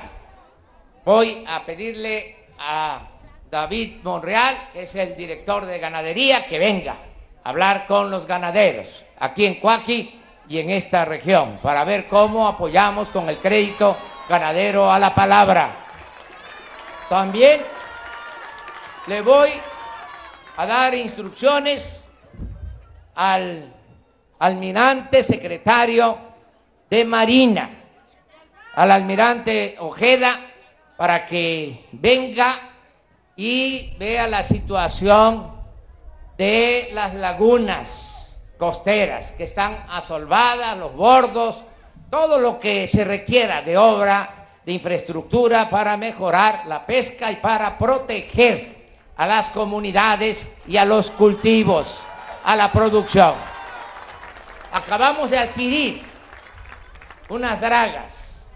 Voy 1.05 1.43
a 1.47 1.65
pedirle 1.65 2.47
a 2.57 3.01
David 3.49 4.03
Monreal, 4.03 4.69
que 4.73 4.83
es 4.83 4.95
el 4.95 5.15
director 5.15 5.65
de 5.65 5.79
ganadería, 5.79 6.45
que 6.45 6.59
venga 6.59 6.95
a 7.43 7.49
hablar 7.49 7.87
con 7.87 8.11
los 8.11 8.27
ganaderos 8.27 9.03
aquí 9.19 9.45
en 9.45 9.55
Cuaqui 9.55 10.19
y 10.47 10.59
en 10.59 10.69
esta 10.69 11.05
región 11.05 11.59
para 11.61 11.83
ver 11.83 12.07
cómo 12.07 12.47
apoyamos 12.47 13.09
con 13.09 13.27
el 13.29 13.37
crédito 13.37 13.97
ganadero 14.27 14.91
a 14.91 14.99
la 14.99 15.13
palabra. 15.13 15.69
También 17.09 17.61
le 19.07 19.21
voy 19.21 19.49
a 20.57 20.65
dar 20.65 20.93
instrucciones 20.93 22.07
al 23.15 23.73
almirante 24.37 25.23
secretario 25.23 26.17
de 26.89 27.03
Marina, 27.05 27.69
al 28.75 28.91
almirante 28.91 29.75
Ojeda, 29.79 30.39
para 30.95 31.25
que 31.25 31.85
venga 31.93 32.68
y 33.39 33.95
vea 33.97 34.27
la 34.27 34.43
situación 34.43 35.49
de 36.37 36.89
las 36.91 37.13
lagunas 37.13 38.37
costeras 38.57 39.31
que 39.31 39.45
están 39.45 39.85
asolvadas, 39.87 40.77
los 40.77 40.93
bordos, 40.93 41.63
todo 42.09 42.37
lo 42.37 42.59
que 42.59 42.85
se 42.85 43.05
requiera 43.05 43.61
de 43.61 43.77
obra, 43.77 44.47
de 44.65 44.73
infraestructura 44.73 45.69
para 45.69 45.95
mejorar 45.95 46.63
la 46.65 46.85
pesca 46.85 47.31
y 47.31 47.37
para 47.37 47.77
proteger 47.77 48.89
a 49.15 49.25
las 49.25 49.49
comunidades 49.51 50.57
y 50.67 50.75
a 50.75 50.83
los 50.83 51.09
cultivos, 51.09 52.01
a 52.43 52.57
la 52.57 52.69
producción. 52.69 53.35
Acabamos 54.73 55.31
de 55.31 55.37
adquirir 55.37 56.03
unas 57.29 57.61
dragas 57.61 58.49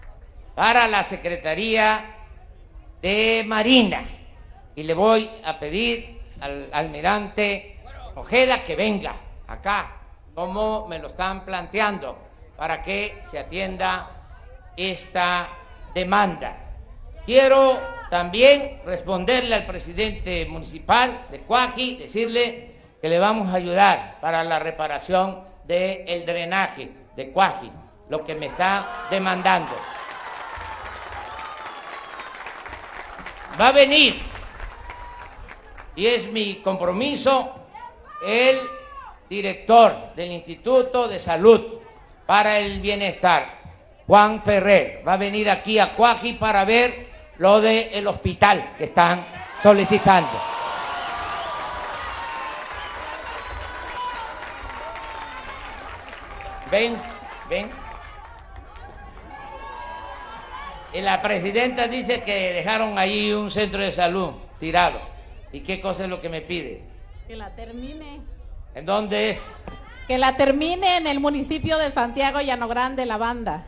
para 0.54 0.89
la 0.89 1.06
Secretaría 1.06 2.17
de 3.02 3.46
Marina 3.48 4.12
y 4.75 4.83
le 4.83 4.93
voy 4.93 5.29
a 5.43 5.59
pedir 5.59 6.19
al 6.39 6.69
almirante 6.71 7.79
Ojeda 8.15 8.63
que 8.63 8.75
venga 8.75 9.15
acá, 9.47 9.91
como 10.36 10.88
me 10.88 10.99
lo 10.99 11.07
están 11.07 11.45
planteando, 11.45 12.17
para 12.55 12.83
que 12.83 13.23
se 13.31 13.39
atienda 13.39 14.09
esta 14.77 15.47
demanda. 15.93 16.55
Quiero 17.25 17.79
también 18.09 18.81
responderle 18.86 19.55
al 19.55 19.65
presidente 19.65 20.45
municipal 20.45 21.25
de 21.31 21.39
Cuaji, 21.39 21.95
decirle 21.95 22.75
que 23.01 23.09
le 23.09 23.17
vamos 23.17 23.49
a 23.49 23.55
ayudar 23.55 24.17
para 24.21 24.43
la 24.43 24.59
reparación 24.59 25.43
del 25.65 26.25
drenaje 26.25 26.91
de 27.15 27.31
Cuaji, 27.31 27.71
lo 28.09 28.23
que 28.23 28.36
me 28.36 28.47
está 28.47 29.07
demandando. 29.09 29.75
Va 33.59 33.69
a 33.69 33.71
venir 33.71 34.33
y 35.95 36.08
es 36.08 36.32
mi 36.32 36.56
compromiso 36.56 37.53
el 38.25 38.58
director 39.29 40.13
del 40.15 40.32
Instituto 40.32 41.08
de 41.08 41.19
Salud 41.19 41.79
para 42.25 42.60
el 42.60 42.79
Bienestar, 42.79 43.60
Juan 44.08 44.43
Ferrer, 44.43 45.03
va 45.08 45.13
a 45.13 45.17
venir 45.17 45.49
aquí 45.49 45.79
a 45.79 45.93
Cuaji 45.93 46.34
para 46.34 46.65
ver 46.65 47.08
lo 47.38 47.60
del 47.62 48.08
hospital 48.08 48.75
que 48.77 48.86
están 48.86 49.25
solicitando. 49.62 50.29
Ven, 56.71 56.97
ven. 57.49 57.69
Y 60.93 61.01
la 61.01 61.21
presidenta 61.21 61.88
dice 61.88 62.23
que 62.23 62.53
dejaron 62.53 62.97
ahí 62.97 63.32
un 63.32 63.49
centro 63.51 63.82
de 63.82 63.91
salud 63.91 64.32
tirado. 64.60 65.12
¿Y 65.54 65.62
qué 65.62 65.80
cosa 65.80 66.04
es 66.04 66.10
lo 66.10 66.20
que 66.20 66.30
me 66.30 66.42
pide? 66.42 66.82
Que 67.28 67.36
la 67.36 67.52
termine. 67.52 68.22
¿En 68.74 68.86
dónde 68.86 69.30
es? 69.30 69.54
Que 70.08 70.18
la 70.18 70.36
termine 70.36 70.98
en 70.98 71.06
el 71.06 71.20
municipio 71.20 71.78
de 71.78 71.92
Santiago 71.92 72.42
Llano 72.42 72.68
Grande, 72.68 73.06
La 73.06 73.18
Banda. 73.18 73.63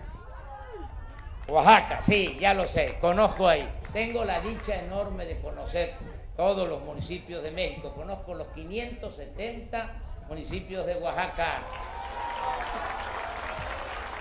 Oaxaca, 1.48 2.02
sí, 2.02 2.38
ya 2.40 2.56
lo 2.56 2.68
sé, 2.68 2.98
conozco 3.00 3.48
ahí. 3.48 3.70
Tengo 3.94 4.26
la 4.26 4.42
dicha 4.42 4.80
enorme 4.80 5.26
de 5.26 5.40
conocer 5.40 5.94
todos 6.36 6.68
los 6.68 6.82
municipios 6.82 7.44
de 7.44 7.52
México. 7.52 7.94
Conozco 7.94 8.34
los 8.34 8.48
570 8.48 9.94
municipios 10.28 10.88
de 10.88 10.96
Oaxaca. 10.96 11.62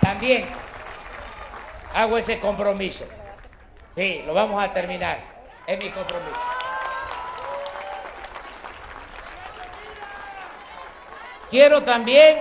También 0.03 0.45
hago 1.95 2.19
ese 2.19 2.39
compromiso. 2.39 3.07
Sí, 3.97 4.23
lo 4.27 4.35
vamos 4.35 4.63
a 4.63 4.71
terminar. 4.71 5.19
Es 5.67 5.83
mi 5.83 5.89
compromiso. 5.89 6.54
Quiero 11.51 11.83
también 11.83 12.39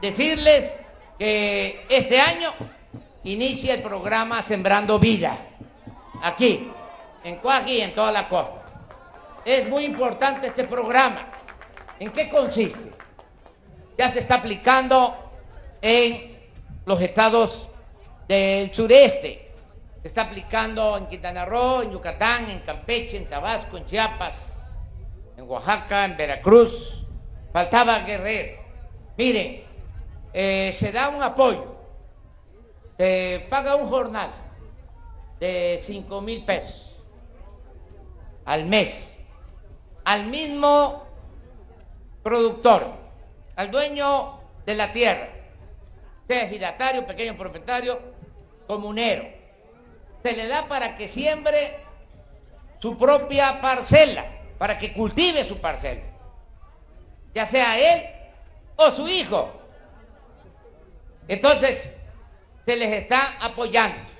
decirles 0.00 0.78
que 1.18 1.84
este 1.88 2.20
año 2.20 2.52
inicia 3.24 3.74
el 3.74 3.82
programa 3.82 4.42
Sembrando 4.42 4.98
Vida, 4.98 5.36
aquí, 6.22 6.70
en 7.24 7.36
Cuaji 7.36 7.78
y 7.78 7.80
en 7.80 7.94
toda 7.94 8.12
la 8.12 8.28
costa. 8.28 8.62
Es 9.44 9.68
muy 9.68 9.84
importante 9.84 10.48
este 10.48 10.64
programa. 10.64 11.28
¿En 11.98 12.10
qué 12.10 12.28
consiste? 12.28 12.92
Ya 13.96 14.08
se 14.08 14.20
está 14.20 14.36
aplicando 14.36 15.16
en 15.80 16.38
los 16.84 17.00
estados 17.00 17.68
del 18.28 18.72
sureste. 18.72 19.50
Se 20.02 20.08
está 20.08 20.22
aplicando 20.22 20.96
en 20.96 21.06
Quintana 21.06 21.44
Roo, 21.44 21.82
en 21.82 21.92
Yucatán, 21.92 22.50
en 22.50 22.60
Campeche, 22.60 23.16
en 23.16 23.28
Tabasco, 23.28 23.76
en 23.76 23.86
Chiapas, 23.86 24.62
en 25.36 25.48
Oaxaca, 25.48 26.04
en 26.04 26.16
Veracruz, 26.16 27.01
faltaba 27.52 28.00
Guerrero. 28.00 28.62
Miren, 29.16 29.62
eh, 30.32 30.70
se 30.72 30.90
da 30.90 31.10
un 31.10 31.22
apoyo, 31.22 31.76
se 32.96 33.46
paga 33.50 33.76
un 33.76 33.88
jornal 33.88 34.30
de 35.38 35.78
5 35.80 36.20
mil 36.20 36.44
pesos 36.44 36.96
al 38.44 38.64
mes 38.64 39.12
al 40.04 40.26
mismo 40.26 41.04
productor, 42.24 42.92
al 43.54 43.70
dueño 43.70 44.40
de 44.66 44.74
la 44.74 44.92
tierra, 44.92 45.28
sea 46.26 46.44
ejidatario, 46.44 47.06
pequeño 47.06 47.36
propietario, 47.36 48.00
comunero. 48.66 49.24
Se 50.22 50.32
le 50.32 50.48
da 50.48 50.66
para 50.66 50.96
que 50.96 51.06
siembre 51.06 51.76
su 52.80 52.96
propia 52.98 53.60
parcela, 53.60 54.24
para 54.58 54.76
que 54.78 54.92
cultive 54.92 55.44
su 55.44 55.60
parcela 55.60 56.11
ya 57.34 57.46
sea 57.46 57.78
él 57.78 58.02
o 58.76 58.90
su 58.90 59.08
hijo. 59.08 59.52
Entonces, 61.28 61.94
se 62.64 62.76
les 62.76 62.92
está 62.92 63.36
apoyando 63.40 64.10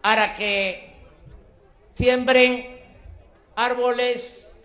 para 0.00 0.34
que 0.34 0.94
siembren 1.90 2.80
árboles 3.54 4.56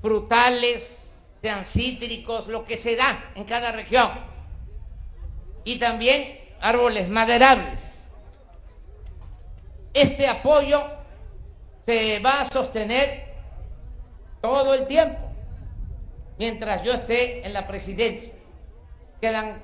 frutales, 0.00 1.14
sean 1.40 1.64
cítricos, 1.64 2.48
lo 2.48 2.64
que 2.64 2.76
se 2.76 2.96
da 2.96 3.32
en 3.34 3.44
cada 3.44 3.72
región. 3.72 4.10
Y 5.64 5.78
también 5.78 6.40
árboles 6.60 7.08
maderables. 7.08 7.80
Este 9.92 10.26
apoyo 10.26 10.82
se 11.84 12.18
va 12.20 12.40
a 12.40 12.50
sostener 12.50 13.32
todo 14.40 14.74
el 14.74 14.86
tiempo 14.86 15.23
mientras 16.38 16.82
yo 16.82 16.92
esté 16.92 17.46
en 17.46 17.52
la 17.52 17.66
presidencia. 17.66 18.34
Quedan 19.20 19.62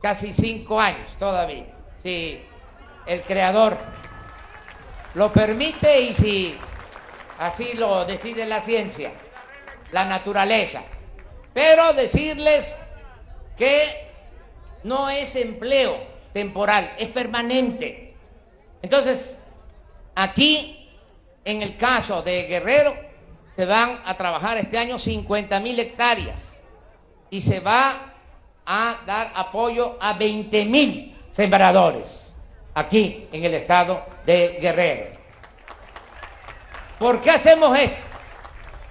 casi 0.00 0.32
cinco 0.32 0.80
años 0.80 1.10
todavía, 1.18 1.66
si 2.02 2.40
el 3.06 3.22
creador 3.22 3.76
lo 5.14 5.32
permite 5.32 6.00
y 6.00 6.14
si 6.14 6.56
así 7.38 7.74
lo 7.74 8.04
decide 8.04 8.46
la 8.46 8.60
ciencia, 8.60 9.12
la 9.92 10.04
naturaleza. 10.04 10.82
Pero 11.52 11.92
decirles 11.92 12.78
que 13.56 13.82
no 14.84 15.10
es 15.10 15.34
empleo 15.36 15.96
temporal, 16.32 16.94
es 16.98 17.08
permanente. 17.08 18.14
Entonces, 18.82 19.36
aquí, 20.14 20.88
en 21.44 21.62
el 21.62 21.76
caso 21.76 22.22
de 22.22 22.44
Guerrero, 22.44 23.07
se 23.58 23.66
van 23.66 24.00
a 24.04 24.16
trabajar 24.16 24.56
este 24.56 24.78
año 24.78 25.00
50 25.00 25.58
mil 25.58 25.76
hectáreas 25.80 26.60
y 27.28 27.40
se 27.40 27.58
va 27.58 28.14
a 28.64 28.98
dar 29.04 29.32
apoyo 29.34 29.96
a 30.00 30.12
20 30.12 30.64
mil 30.66 31.18
sembradores 31.32 32.36
aquí 32.72 33.26
en 33.32 33.44
el 33.44 33.54
estado 33.54 34.06
de 34.24 34.58
Guerrero. 34.60 35.18
¿Por 37.00 37.20
qué 37.20 37.32
hacemos 37.32 37.76
esto? 37.76 38.00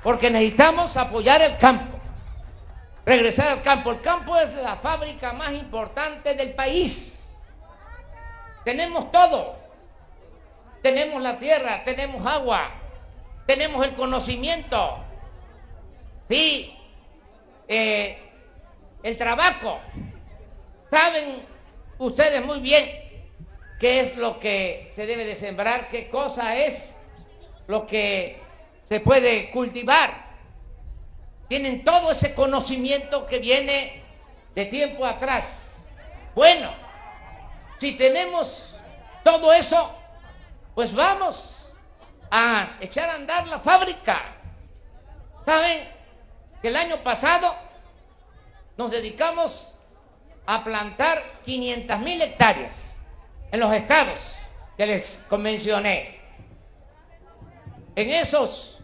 Porque 0.03 0.29
necesitamos 0.29 0.97
apoyar 0.97 1.41
el 1.41 1.57
campo, 1.57 1.97
regresar 3.05 3.47
al 3.47 3.61
campo. 3.61 3.91
El 3.91 4.01
campo 4.01 4.35
es 4.35 4.53
la 4.55 4.75
fábrica 4.75 5.31
más 5.31 5.53
importante 5.53 6.33
del 6.33 6.53
país. 6.55 7.25
Tenemos 8.65 9.13
todo. 9.13 9.55
Tenemos 10.81 11.21
la 11.21 11.39
tierra, 11.39 11.85
tenemos 11.85 12.25
agua, 12.25 12.69
tenemos 13.47 13.83
el 13.85 13.95
conocimiento. 13.95 14.99
Sí, 16.29 16.77
eh, 17.67 18.19
el 19.01 19.17
trabajo. 19.17 19.79
Saben 20.91 21.45
ustedes 21.97 22.45
muy 22.45 22.59
bien 22.59 22.85
qué 23.79 24.01
es 24.01 24.17
lo 24.17 24.39
que 24.39 24.89
se 24.91 25.05
debe 25.05 25.25
de 25.25 25.35
sembrar, 25.35 25.87
qué 25.87 26.09
cosa 26.09 26.57
es 26.57 26.93
lo 27.67 27.87
que 27.87 28.41
se 28.87 28.99
puede 28.99 29.49
cultivar. 29.51 30.27
Tienen 31.47 31.85
todo 31.85 32.11
ese 32.11 32.35
conocimiento 32.35 33.25
que 33.25 33.39
viene 33.39 34.03
de 34.53 34.65
tiempo 34.65 35.05
atrás. 35.05 35.69
Bueno, 36.35 36.69
si 37.79 37.93
tenemos 37.93 38.73
todo 39.23 39.53
eso, 39.53 39.93
pues 40.75 40.93
vamos 40.93 41.66
a 42.31 42.77
echar 42.79 43.09
a 43.09 43.15
andar 43.15 43.47
la 43.47 43.59
fábrica. 43.59 44.35
¿Saben 45.45 45.87
que 46.61 46.67
el 46.67 46.75
año 46.75 46.97
pasado 47.03 47.55
nos 48.77 48.91
dedicamos 48.91 49.73
a 50.45 50.63
plantar 50.63 51.21
500 51.43 51.99
mil 51.99 52.21
hectáreas 52.21 52.95
en 53.51 53.59
los 53.59 53.73
estados 53.73 54.19
que 54.77 54.85
les 54.85 55.23
convencioné. 55.27 56.19
En 57.95 58.11
esos 58.11 58.79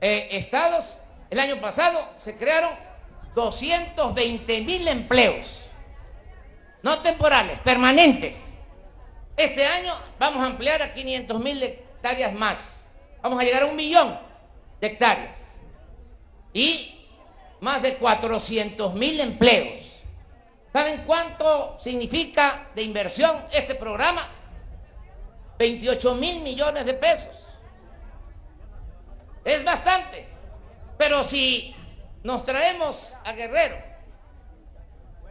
eh, 0.00 0.28
estados, 0.30 0.98
el 1.28 1.40
año 1.40 1.60
pasado 1.60 2.08
se 2.18 2.36
crearon 2.36 2.70
220 3.34 4.60
mil 4.62 4.86
empleos, 4.86 5.60
no 6.82 7.00
temporales, 7.00 7.58
permanentes. 7.60 8.60
Este 9.36 9.66
año 9.66 9.94
vamos 10.18 10.42
a 10.42 10.46
ampliar 10.46 10.82
a 10.82 10.92
500 10.92 11.40
mil 11.40 11.81
hectáreas 12.02 12.32
más. 12.34 12.90
Vamos 13.22 13.40
a 13.40 13.44
llegar 13.44 13.62
a 13.62 13.66
un 13.66 13.76
millón 13.76 14.18
de 14.80 14.88
hectáreas. 14.88 15.54
Y 16.52 17.06
más 17.60 17.80
de 17.80 17.96
400 17.96 18.92
mil 18.94 19.20
empleos. 19.20 20.02
¿Saben 20.72 21.04
cuánto 21.06 21.78
significa 21.80 22.70
de 22.74 22.82
inversión 22.82 23.44
este 23.52 23.76
programa? 23.76 24.28
28 25.58 26.14
mil 26.16 26.40
millones 26.40 26.86
de 26.86 26.94
pesos. 26.94 27.36
Es 29.44 29.64
bastante. 29.64 30.26
Pero 30.98 31.22
si 31.22 31.76
nos 32.24 32.42
traemos 32.44 33.14
a 33.24 33.32
Guerrero, 33.32 33.76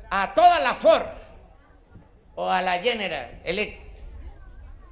a 0.10 0.34
toda 0.34 0.60
la 0.60 0.74
Ford 0.76 1.08
o 2.36 2.50
a 2.50 2.62
la 2.62 2.80
General 2.80 3.42
Electric, 3.44 3.92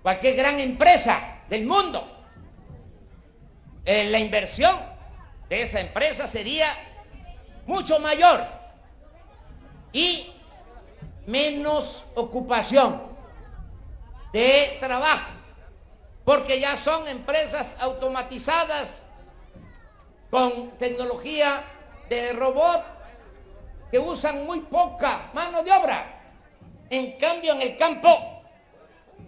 cualquier 0.02 0.36
gran 0.36 0.60
empresa 0.60 1.39
del 1.50 1.66
mundo, 1.66 2.08
eh, 3.86 4.10
la 4.10 4.20
inversión 4.20 4.78
de 5.50 5.64
esa 5.64 5.80
empresa 5.80 6.28
sería 6.28 6.68
mucho 7.66 8.00
mayor 8.00 8.42
y 9.92 10.32
menos 11.26 12.06
ocupación 12.16 13.02
de 14.32 14.78
trabajo, 14.80 15.32
porque 16.24 16.60
ya 16.60 16.76
son 16.76 17.08
empresas 17.08 17.76
automatizadas 17.80 19.08
con 20.30 20.78
tecnología 20.78 21.64
de 22.10 22.34
robot 22.34 22.84
que 23.90 23.98
usan 23.98 24.46
muy 24.46 24.62
poca 24.62 25.32
mano 25.34 25.64
de 25.64 25.72
obra. 25.72 26.16
En 26.92 27.18
cambio, 27.18 27.54
en 27.54 27.62
el 27.62 27.78
campo 27.78 28.29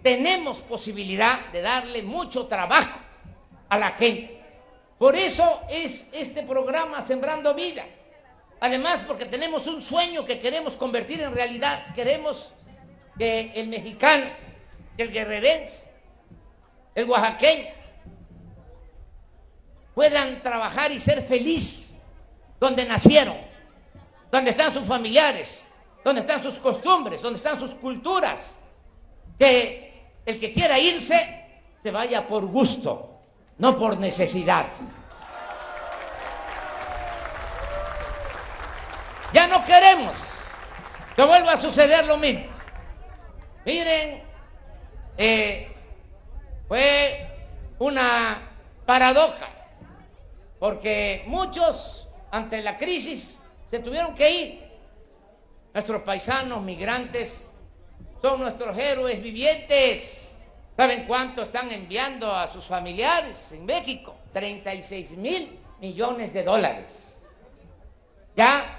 tenemos 0.02 0.58
posibilidad 0.58 1.46
de 1.52 1.62
darle 1.62 2.02
mucho 2.02 2.46
trabajo 2.46 3.00
a 3.68 3.78
la 3.78 3.90
gente. 3.90 4.40
Por 4.98 5.16
eso 5.16 5.62
es 5.68 6.10
este 6.12 6.42
programa 6.44 7.02
Sembrando 7.02 7.54
Vida. 7.54 7.84
Además, 8.60 9.04
porque 9.06 9.26
tenemos 9.26 9.66
un 9.66 9.82
sueño 9.82 10.24
que 10.24 10.38
queremos 10.38 10.76
convertir 10.76 11.20
en 11.20 11.34
realidad. 11.34 11.92
Queremos 11.94 12.52
que 13.18 13.50
el 13.54 13.66
mexicano, 13.66 14.26
el 14.96 15.10
guerrerense, 15.10 15.84
el 16.94 17.08
oaxaqueño 17.10 17.70
puedan 19.94 20.42
trabajar 20.42 20.92
y 20.92 21.00
ser 21.00 21.22
feliz 21.22 21.94
donde 22.60 22.84
nacieron, 22.84 23.36
donde 24.30 24.50
están 24.50 24.72
sus 24.72 24.86
familiares, 24.86 25.62
donde 26.04 26.20
están 26.20 26.42
sus 26.42 26.58
costumbres, 26.58 27.20
donde 27.20 27.38
están 27.38 27.58
sus 27.58 27.74
culturas. 27.74 28.56
Que 29.42 30.20
el 30.24 30.38
que 30.38 30.52
quiera 30.52 30.78
irse 30.78 31.18
se 31.82 31.90
vaya 31.90 32.28
por 32.28 32.46
gusto, 32.46 33.18
no 33.58 33.76
por 33.76 33.98
necesidad. 33.98 34.66
Ya 39.32 39.48
no 39.48 39.64
queremos 39.64 40.12
que 41.16 41.24
vuelva 41.24 41.54
a 41.54 41.60
suceder 41.60 42.06
lo 42.06 42.18
mismo. 42.18 42.46
Miren, 43.64 44.22
eh, 45.18 45.74
fue 46.68 47.26
una 47.80 48.48
paradoja, 48.86 49.48
porque 50.60 51.24
muchos 51.26 52.06
ante 52.30 52.62
la 52.62 52.76
crisis 52.76 53.36
se 53.66 53.80
tuvieron 53.80 54.14
que 54.14 54.30
ir. 54.30 54.70
Nuestros 55.74 56.02
paisanos 56.02 56.62
migrantes 56.62 57.51
son 58.22 58.40
nuestros 58.40 58.78
héroes 58.78 59.20
vivientes. 59.20 60.38
¿Saben 60.76 61.04
cuánto 61.06 61.42
están 61.42 61.70
enviando 61.70 62.32
a 62.32 62.50
sus 62.50 62.64
familiares 62.64 63.52
en 63.52 63.66
México? 63.66 64.16
36 64.32 65.10
mil 65.18 65.58
millones 65.80 66.32
de 66.32 66.44
dólares. 66.44 67.20
Ya 68.34 68.78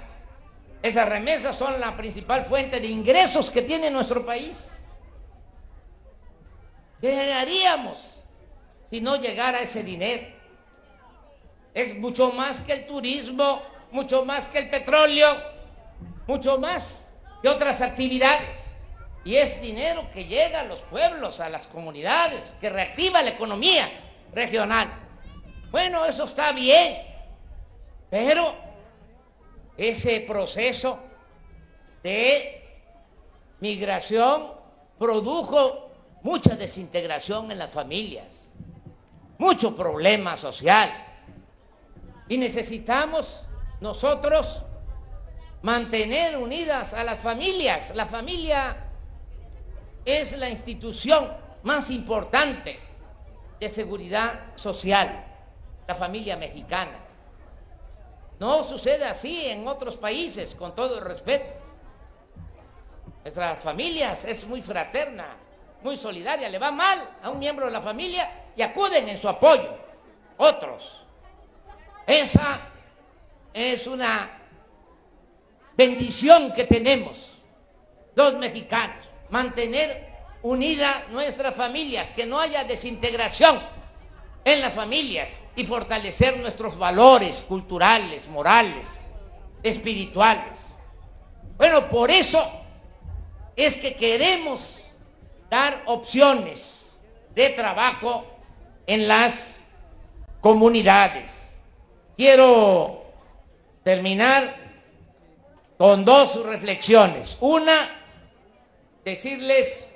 esas 0.82 1.08
remesas 1.08 1.56
son 1.56 1.78
la 1.78 1.96
principal 1.96 2.44
fuente 2.46 2.80
de 2.80 2.88
ingresos 2.88 3.50
que 3.50 3.62
tiene 3.62 3.90
nuestro 3.90 4.24
país. 4.26 4.84
¿Qué 7.00 7.32
haríamos 7.32 8.16
si 8.90 9.00
no 9.00 9.16
llegara 9.16 9.60
ese 9.60 9.82
dinero? 9.82 10.26
Es 11.74 11.96
mucho 11.96 12.32
más 12.32 12.60
que 12.62 12.72
el 12.72 12.86
turismo, 12.86 13.62
mucho 13.90 14.24
más 14.24 14.46
que 14.46 14.58
el 14.58 14.70
petróleo, 14.70 15.36
mucho 16.26 16.58
más 16.58 17.06
que 17.42 17.48
otras 17.48 17.80
actividades. 17.80 18.63
Y 19.24 19.36
es 19.36 19.60
dinero 19.60 20.04
que 20.12 20.26
llega 20.26 20.60
a 20.60 20.64
los 20.64 20.80
pueblos, 20.80 21.40
a 21.40 21.48
las 21.48 21.66
comunidades, 21.66 22.56
que 22.60 22.68
reactiva 22.68 23.22
la 23.22 23.30
economía 23.30 23.88
regional. 24.32 24.92
Bueno, 25.70 26.04
eso 26.04 26.24
está 26.24 26.52
bien, 26.52 26.98
pero 28.10 28.54
ese 29.76 30.20
proceso 30.20 31.02
de 32.02 32.62
migración 33.60 34.52
produjo 34.98 35.90
mucha 36.22 36.54
desintegración 36.54 37.50
en 37.50 37.58
las 37.58 37.70
familias, 37.70 38.52
mucho 39.38 39.74
problema 39.74 40.36
social. 40.36 40.90
Y 42.28 42.36
necesitamos 42.36 43.46
nosotros 43.80 44.62
mantener 45.62 46.36
unidas 46.36 46.92
a 46.92 47.04
las 47.04 47.20
familias. 47.20 47.94
La 47.94 48.06
familia 48.06 48.83
es 50.04 50.36
la 50.36 50.48
institución 50.48 51.28
más 51.62 51.90
importante 51.90 52.78
de 53.58 53.68
seguridad 53.68 54.56
social, 54.56 55.24
la 55.86 55.94
familia 55.94 56.36
mexicana. 56.36 56.98
No 58.38 58.64
sucede 58.64 59.04
así 59.04 59.46
en 59.46 59.66
otros 59.66 59.96
países, 59.96 60.54
con 60.54 60.74
todo 60.74 60.98
el 60.98 61.04
respeto. 61.04 61.64
Nuestras 63.22 63.60
familias 63.60 64.24
es 64.24 64.46
muy 64.46 64.60
fraterna, 64.60 65.36
muy 65.82 65.96
solidaria. 65.96 66.48
Le 66.48 66.58
va 66.58 66.70
mal 66.70 66.98
a 67.22 67.30
un 67.30 67.38
miembro 67.38 67.66
de 67.66 67.72
la 67.72 67.80
familia 67.80 68.50
y 68.54 68.62
acuden 68.62 69.08
en 69.08 69.18
su 69.18 69.28
apoyo. 69.28 69.78
Otros. 70.36 71.00
Esa 72.06 72.60
es 73.54 73.86
una 73.86 74.30
bendición 75.76 76.52
que 76.52 76.64
tenemos 76.64 77.38
los 78.14 78.34
mexicanos, 78.34 79.06
mantener 79.30 80.12
unida 80.42 81.04
nuestras 81.10 81.54
familias, 81.54 82.10
que 82.10 82.26
no 82.26 82.38
haya 82.38 82.64
desintegración 82.64 83.58
en 84.44 84.60
las 84.60 84.72
familias 84.72 85.46
y 85.56 85.64
fortalecer 85.64 86.38
nuestros 86.38 86.76
valores 86.76 87.38
culturales, 87.48 88.28
morales, 88.28 89.00
espirituales. 89.62 90.76
Bueno, 91.56 91.88
por 91.88 92.10
eso 92.10 92.44
es 93.56 93.76
que 93.76 93.94
queremos 93.94 94.80
dar 95.48 95.82
opciones 95.86 96.98
de 97.34 97.50
trabajo 97.50 98.26
en 98.86 99.08
las 99.08 99.62
comunidades. 100.40 101.56
Quiero 102.16 103.04
terminar 103.82 104.56
con 105.78 106.04
dos 106.04 106.44
reflexiones. 106.44 107.36
Una, 107.40 108.03
decirles 109.04 109.94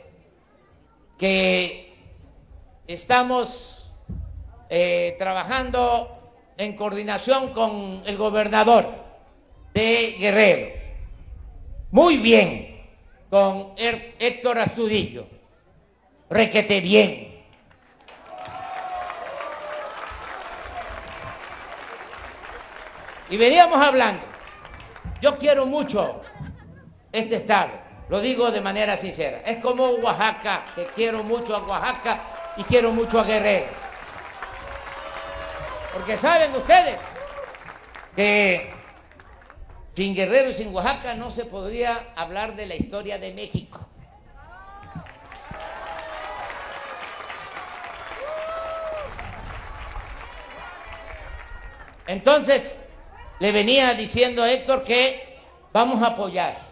que 1.16 1.94
estamos 2.87 3.90
eh, 4.68 5.16
trabajando 5.18 6.33
en 6.57 6.77
coordinación 6.77 7.53
con 7.53 8.03
el 8.05 8.16
gobernador 8.16 8.87
de 9.73 10.16
Guerrero. 10.18 10.77
Muy 11.90 12.18
bien, 12.18 12.87
con 13.31 13.73
Héctor 13.77 14.59
Astudillo. 14.59 15.27
Requete 16.29 16.81
bien. 16.81 17.38
Y 23.31 23.37
veníamos 23.37 23.81
hablando. 23.81 24.23
Yo 25.21 25.37
quiero 25.38 25.66
mucho 25.66 26.23
este 27.12 27.37
estado, 27.37 27.71
lo 28.09 28.21
digo 28.21 28.51
de 28.51 28.61
manera 28.61 28.97
sincera. 28.97 29.42
Es 29.44 29.59
como 29.59 29.90
Oaxaca, 29.90 30.64
que 30.75 30.85
quiero 30.85 31.23
mucho 31.23 31.55
a 31.55 31.62
Oaxaca 31.66 32.21
y 32.57 32.64
quiero 32.64 32.92
mucho 32.92 33.21
a 33.21 33.25
Guerrero. 33.25 33.66
Porque 35.92 36.16
saben 36.16 36.55
ustedes 36.55 36.99
que 38.16 38.71
sin 39.94 40.14
Guerrero 40.14 40.51
y 40.51 40.55
sin 40.55 40.75
Oaxaca 40.75 41.14
no 41.14 41.31
se 41.31 41.44
podría 41.44 42.12
hablar 42.16 42.55
de 42.57 42.66
la 42.66 42.77
historia 42.77 43.18
de 43.18 43.35
México. 43.35 43.81
Entonces, 52.07 52.83
le 53.38 53.53
venía 53.53 53.92
diciendo 53.92 54.42
a 54.42 54.51
Héctor 54.51 54.83
que 54.83 55.38
vamos 55.75 56.03
a 56.03 56.07
apoyar 56.07 56.68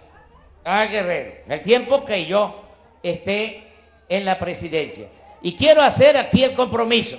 a 0.66 0.84
Guerrero 0.86 1.44
el 1.48 1.62
tiempo 1.62 2.04
que 2.04 2.26
yo 2.26 2.62
esté 3.02 3.72
en 4.08 4.24
la 4.24 4.38
presidencia. 4.38 5.08
Y 5.42 5.54
quiero 5.54 5.80
hacer 5.80 6.16
aquí 6.16 6.42
el 6.42 6.54
compromiso 6.54 7.18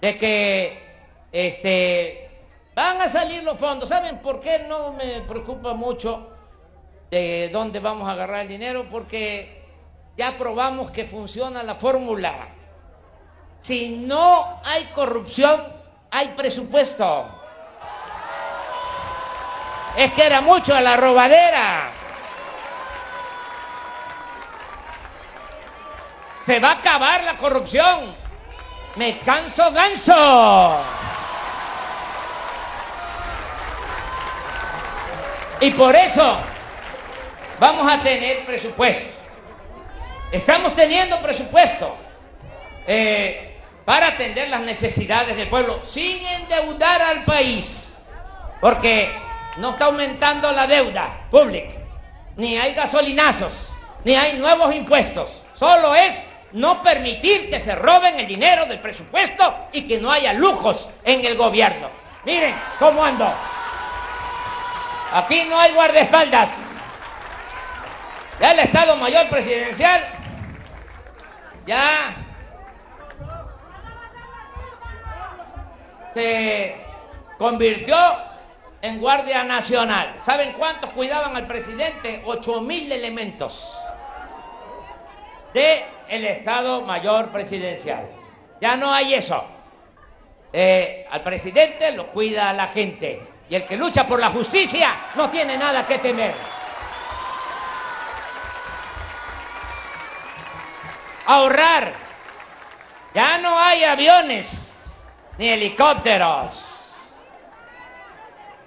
de 0.00 0.16
que 0.16 0.78
este, 1.32 2.30
van 2.74 3.00
a 3.00 3.08
salir 3.08 3.42
los 3.42 3.58
fondos. 3.58 3.88
¿Saben 3.88 4.18
por 4.18 4.40
qué 4.40 4.66
no 4.68 4.92
me 4.92 5.20
preocupa 5.22 5.74
mucho 5.74 6.30
de 7.10 7.50
dónde 7.52 7.80
vamos 7.80 8.08
a 8.08 8.12
agarrar 8.12 8.42
el 8.42 8.48
dinero? 8.48 8.86
Porque 8.90 9.62
ya 10.16 10.38
probamos 10.38 10.90
que 10.90 11.04
funciona 11.04 11.62
la 11.62 11.74
fórmula. 11.74 12.48
Si 13.60 13.88
no 13.90 14.60
hay 14.64 14.84
corrupción, 14.94 15.62
hay 16.10 16.28
presupuesto 16.28 17.40
es 19.96 20.12
que 20.12 20.24
era 20.24 20.40
mucho 20.40 20.74
a 20.74 20.80
la 20.80 20.96
robadera. 20.96 21.99
Se 26.42 26.58
va 26.58 26.70
a 26.70 26.74
acabar 26.74 27.24
la 27.24 27.36
corrupción. 27.36 28.14
Me 28.96 29.18
canso 29.18 29.70
ganso. 29.72 30.80
Y 35.60 35.70
por 35.72 35.94
eso 35.94 36.38
vamos 37.58 37.92
a 37.92 38.02
tener 38.02 38.44
presupuesto. 38.46 39.10
Estamos 40.32 40.74
teniendo 40.74 41.20
presupuesto 41.20 41.96
eh, 42.86 43.58
para 43.84 44.08
atender 44.08 44.48
las 44.48 44.62
necesidades 44.62 45.36
del 45.36 45.48
pueblo 45.48 45.84
sin 45.84 46.24
endeudar 46.26 47.02
al 47.02 47.24
país. 47.24 47.94
Porque 48.60 49.10
no 49.56 49.70
está 49.70 49.86
aumentando 49.86 50.50
la 50.52 50.66
deuda 50.66 51.26
pública, 51.30 51.74
ni 52.36 52.56
hay 52.56 52.72
gasolinazos, 52.74 53.52
ni 54.04 54.14
hay 54.14 54.38
nuevos 54.38 54.74
impuestos. 54.74 55.39
Solo 55.60 55.94
es 55.94 56.26
no 56.52 56.82
permitir 56.82 57.50
que 57.50 57.60
se 57.60 57.74
roben 57.74 58.18
el 58.18 58.26
dinero 58.26 58.64
del 58.64 58.78
presupuesto 58.78 59.68
y 59.74 59.86
que 59.86 60.00
no 60.00 60.10
haya 60.10 60.32
lujos 60.32 60.88
en 61.04 61.22
el 61.22 61.36
gobierno. 61.36 61.90
Miren 62.24 62.54
cómo 62.78 63.04
ando. 63.04 63.30
Aquí 65.12 65.44
no 65.50 65.60
hay 65.60 65.72
guardaespaldas. 65.72 66.48
Ya 68.40 68.52
el 68.52 68.60
Estado 68.60 68.96
Mayor 68.96 69.28
Presidencial 69.28 70.02
ya 71.66 72.16
se 76.14 76.74
convirtió 77.36 77.98
en 78.80 78.98
Guardia 78.98 79.44
Nacional. 79.44 80.20
¿Saben 80.22 80.54
cuántos 80.54 80.88
cuidaban 80.92 81.36
al 81.36 81.46
presidente? 81.46 82.22
Ocho 82.24 82.62
mil 82.62 82.90
elementos 82.90 83.74
de 85.52 85.84
el 86.08 86.24
Estado 86.24 86.82
Mayor 86.82 87.30
Presidencial. 87.30 88.08
Ya 88.60 88.76
no 88.76 88.92
hay 88.92 89.14
eso. 89.14 89.44
Eh, 90.52 91.06
al 91.10 91.22
presidente 91.22 91.92
lo 91.92 92.08
cuida 92.08 92.52
la 92.52 92.66
gente 92.68 93.22
y 93.48 93.54
el 93.54 93.64
que 93.64 93.76
lucha 93.76 94.06
por 94.06 94.18
la 94.18 94.30
justicia 94.30 94.90
no 95.14 95.30
tiene 95.30 95.56
nada 95.56 95.86
que 95.86 95.98
temer. 95.98 96.34
Ahorrar. 101.26 101.92
Ya 103.14 103.38
no 103.38 103.58
hay 103.58 103.84
aviones 103.84 105.04
ni 105.36 105.48
helicópteros 105.48 106.70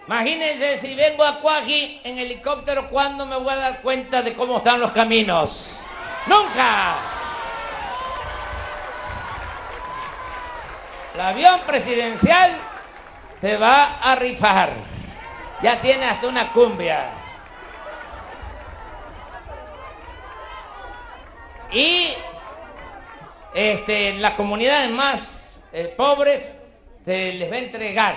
Imagínense 0.06 0.78
si 0.78 0.96
vengo 0.96 1.24
a 1.24 1.40
Cuaji 1.40 2.02
en 2.04 2.20
helicóptero, 2.20 2.90
¿cuándo 2.90 3.26
me 3.26 3.38
voy 3.38 3.54
a 3.54 3.56
dar 3.56 3.82
cuenta 3.82 4.22
de 4.22 4.34
cómo 4.34 4.58
están 4.58 4.82
los 4.82 4.92
caminos? 4.92 5.83
¡Nunca! 6.28 6.96
El 11.14 11.22
avión 11.22 11.60
presidencial 11.68 12.52
se 13.40 13.58
va 13.58 14.00
a 14.00 14.16
rifar. 14.16 14.72
Ya 15.62 15.80
tiene 15.82 16.06
hasta 16.06 16.28
una 16.28 16.48
cumbia. 16.52 17.12
Y 21.72 22.14
este, 23.54 24.10
en 24.10 24.22
las 24.22 24.34
comunidades 24.34 24.92
más 24.92 25.62
eh, 25.72 25.94
pobres 25.96 26.54
se 27.06 27.34
les 27.34 27.52
va 27.52 27.56
a 27.56 27.60
entregar 27.60 28.16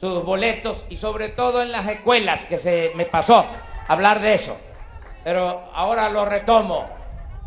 sus 0.00 0.24
boletos 0.24 0.84
y 0.88 0.96
sobre 0.96 1.30
todo 1.30 1.62
en 1.62 1.72
las 1.72 1.86
escuelas, 1.88 2.44
que 2.44 2.58
se 2.58 2.92
me 2.94 3.06
pasó 3.06 3.46
hablar 3.88 4.20
de 4.20 4.34
eso. 4.34 4.56
Pero 5.22 5.70
ahora 5.74 6.08
lo 6.10 6.24
retomo. 6.24 6.88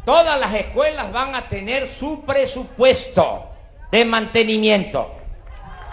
Todas 0.07 0.39
las 0.39 0.53
escuelas 0.53 1.11
van 1.11 1.35
a 1.35 1.49
tener 1.49 1.85
su 1.85 2.23
presupuesto 2.23 3.51
de 3.91 4.05
mantenimiento. 4.05 5.13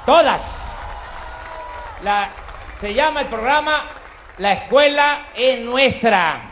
Todas. 0.07 0.65
Se 2.81 2.95
llama 2.95 3.23
el 3.23 3.27
programa 3.27 3.83
La 4.39 4.53
escuela 4.53 5.31
es 5.35 5.59
nuestra. 5.63 6.43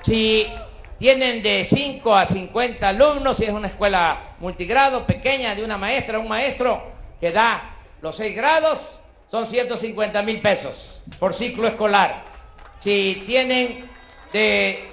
Si 0.00 0.50
tienen 0.98 1.42
de 1.42 1.62
5 1.62 2.14
a 2.14 2.24
50 2.24 2.88
alumnos, 2.88 3.36
si 3.36 3.44
es 3.44 3.50
una 3.50 3.68
escuela 3.68 4.30
multigrado 4.38 5.04
pequeña 5.04 5.54
de 5.54 5.62
una 5.62 5.76
maestra, 5.76 6.18
un 6.18 6.28
maestro 6.28 6.82
que 7.20 7.32
da 7.32 7.76
los 8.00 8.16
seis 8.16 8.34
grados 8.34 8.98
son 9.30 9.46
150 9.46 10.22
mil 10.22 10.40
pesos 10.40 11.02
por 11.18 11.34
ciclo 11.34 11.68
escolar. 11.68 12.24
Si 12.78 13.24
tienen 13.26 13.90
de 14.32 14.90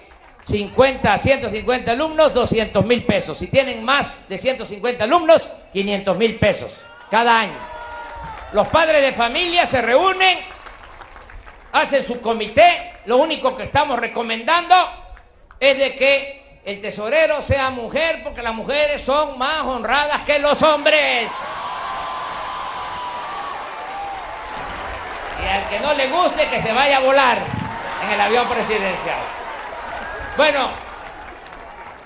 50 0.47 1.13
a 1.13 1.17
150 1.17 1.91
alumnos, 1.91 2.33
200 2.33 2.85
mil 2.85 3.03
pesos. 3.03 3.37
Si 3.37 3.47
tienen 3.47 3.83
más 3.83 4.29
de 4.29 4.37
150 4.37 5.03
alumnos, 5.03 5.49
500 5.73 6.17
mil 6.17 6.39
pesos 6.39 6.71
cada 7.11 7.41
año. 7.41 7.59
Los 8.53 8.67
padres 8.69 9.01
de 9.01 9.11
familia 9.11 9.65
se 9.65 9.81
reúnen, 9.81 10.37
hacen 11.73 12.05
su 12.05 12.21
comité. 12.21 12.93
Lo 13.05 13.17
único 13.17 13.57
que 13.57 13.63
estamos 13.63 13.99
recomendando 13.99 14.73
es 15.59 15.77
de 15.77 15.95
que 15.95 16.61
el 16.63 16.79
tesorero 16.79 17.41
sea 17.41 17.69
mujer, 17.69 18.21
porque 18.23 18.41
las 18.41 18.53
mujeres 18.53 19.01
son 19.01 19.37
más 19.37 19.65
honradas 19.65 20.21
que 20.21 20.39
los 20.39 20.61
hombres. 20.61 21.29
Y 25.43 25.47
al 25.49 25.69
que 25.69 25.79
no 25.81 25.93
le 25.93 26.07
guste, 26.07 26.47
que 26.47 26.61
se 26.61 26.71
vaya 26.71 26.97
a 26.97 27.01
volar 27.01 27.37
en 28.05 28.11
el 28.13 28.21
avión 28.21 28.47
presidencial. 28.47 29.36
Bueno, 30.37 30.69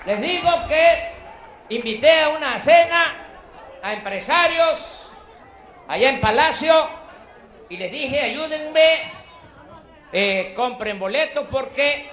les 0.06 0.18
digo 0.22 0.48
que 0.66 1.74
invité 1.74 2.22
a 2.22 2.30
una 2.30 2.58
cena 2.58 3.14
a 3.82 3.92
empresarios 3.92 5.06
allá 5.86 6.08
en 6.08 6.18
Palacio 6.18 6.88
y 7.68 7.76
les 7.76 7.92
dije, 7.92 8.20
ayúdenme, 8.20 9.12
eh, 10.10 10.54
compren 10.56 10.98
boletos 10.98 11.46
porque 11.50 12.10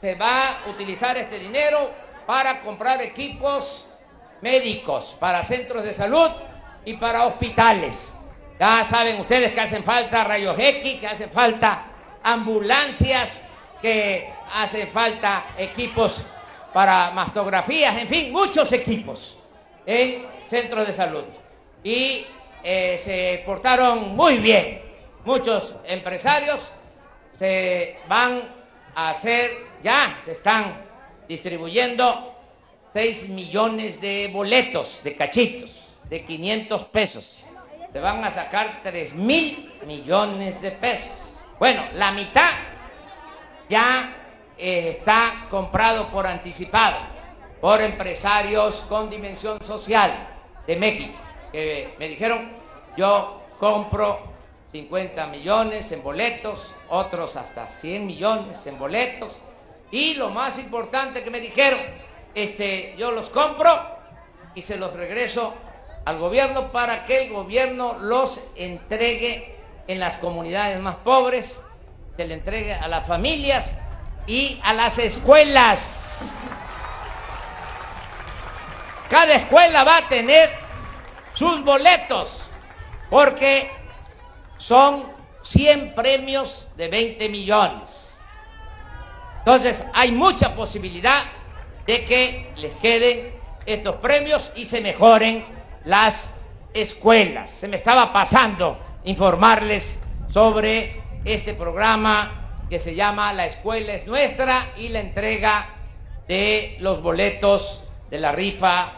se 0.00 0.14
va 0.14 0.60
a 0.64 0.68
utilizar 0.68 1.16
este 1.16 1.40
dinero 1.40 1.90
para 2.24 2.60
comprar 2.60 3.02
equipos 3.02 3.88
médicos, 4.42 5.16
para 5.18 5.42
centros 5.42 5.82
de 5.82 5.92
salud 5.92 6.30
y 6.84 6.94
para 6.94 7.26
hospitales. 7.26 8.14
Ya 8.60 8.84
saben 8.84 9.18
ustedes 9.18 9.50
que 9.50 9.60
hacen 9.60 9.82
falta 9.82 10.22
rayos 10.22 10.56
X, 10.56 11.00
que 11.00 11.08
hacen 11.08 11.30
falta 11.30 11.86
ambulancias, 12.22 13.42
que 13.80 14.32
hacen 14.52 14.88
falta 14.88 15.54
equipos 15.56 16.22
para 16.72 17.10
mastografías, 17.10 17.96
en 17.96 18.08
fin, 18.08 18.32
muchos 18.32 18.72
equipos 18.72 19.36
en 19.86 20.26
centros 20.46 20.86
de 20.86 20.92
salud. 20.92 21.24
Y 21.82 22.26
eh, 22.62 22.98
se 22.98 23.42
portaron 23.44 24.14
muy 24.14 24.38
bien. 24.38 24.82
Muchos 25.24 25.74
empresarios 25.84 26.70
se 27.38 27.98
van 28.08 28.42
a 28.94 29.10
hacer, 29.10 29.66
ya 29.82 30.20
se 30.24 30.32
están 30.32 30.84
distribuyendo 31.28 32.34
6 32.92 33.30
millones 33.30 34.00
de 34.00 34.30
boletos, 34.32 35.00
de 35.02 35.14
cachitos, 35.14 35.70
de 36.08 36.24
500 36.24 36.84
pesos. 36.86 37.38
Se 37.92 37.98
van 37.98 38.22
a 38.24 38.30
sacar 38.30 38.80
3 38.82 39.14
mil 39.14 39.72
millones 39.86 40.60
de 40.60 40.70
pesos. 40.72 41.38
Bueno, 41.58 41.82
la 41.94 42.12
mitad 42.12 42.50
ya 43.70 44.16
eh, 44.58 44.90
está 44.90 45.46
comprado 45.48 46.08
por 46.08 46.26
anticipado 46.26 46.96
por 47.60 47.80
empresarios 47.80 48.84
con 48.88 49.10
dimensión 49.10 49.62
social 49.64 50.12
de 50.66 50.76
México, 50.76 51.12
que 51.52 51.94
me 51.98 52.08
dijeron, 52.08 52.50
yo 52.96 53.42
compro 53.58 54.18
50 54.72 55.26
millones 55.26 55.92
en 55.92 56.02
boletos, 56.02 56.72
otros 56.88 57.36
hasta 57.36 57.66
100 57.66 58.06
millones 58.06 58.66
en 58.66 58.78
boletos, 58.78 59.32
y 59.90 60.14
lo 60.14 60.30
más 60.30 60.58
importante 60.58 61.22
que 61.22 61.30
me 61.30 61.40
dijeron, 61.40 61.80
este, 62.34 62.94
yo 62.96 63.10
los 63.10 63.28
compro 63.28 63.98
y 64.54 64.62
se 64.62 64.76
los 64.76 64.94
regreso 64.94 65.52
al 66.04 66.18
gobierno 66.18 66.72
para 66.72 67.04
que 67.04 67.24
el 67.24 67.32
gobierno 67.32 67.98
los 67.98 68.42
entregue 68.56 69.56
en 69.86 70.00
las 70.00 70.16
comunidades 70.16 70.80
más 70.80 70.96
pobres, 70.96 71.62
se 72.16 72.26
le 72.26 72.34
entregue 72.34 72.74
a 72.74 72.88
las 72.88 73.06
familias 73.06 73.76
y 74.26 74.60
a 74.62 74.72
las 74.72 74.98
escuelas. 74.98 76.20
Cada 79.08 79.34
escuela 79.34 79.84
va 79.84 79.98
a 79.98 80.08
tener 80.08 80.50
sus 81.32 81.64
boletos 81.64 82.42
porque 83.08 83.70
son 84.56 85.04
100 85.42 85.94
premios 85.94 86.66
de 86.76 86.88
20 86.88 87.28
millones. 87.28 88.18
Entonces 89.38 89.84
hay 89.94 90.12
mucha 90.12 90.54
posibilidad 90.54 91.24
de 91.86 92.04
que 92.04 92.52
les 92.56 92.72
queden 92.74 93.34
estos 93.66 93.96
premios 93.96 94.50
y 94.54 94.64
se 94.64 94.80
mejoren 94.80 95.44
las 95.84 96.38
escuelas. 96.72 97.50
Se 97.50 97.66
me 97.66 97.76
estaba 97.76 98.12
pasando 98.12 98.78
informarles 99.04 100.00
sobre 100.32 101.02
este 101.24 101.54
programa 101.54 102.40
que 102.68 102.78
se 102.78 102.94
llama 102.94 103.32
La 103.32 103.46
Escuela 103.46 103.92
es 103.92 104.06
Nuestra 104.06 104.72
y 104.76 104.88
la 104.88 105.00
entrega 105.00 105.74
de 106.28 106.76
los 106.80 107.02
boletos 107.02 107.82
de 108.08 108.18
la 108.18 108.32
rifa 108.32 108.92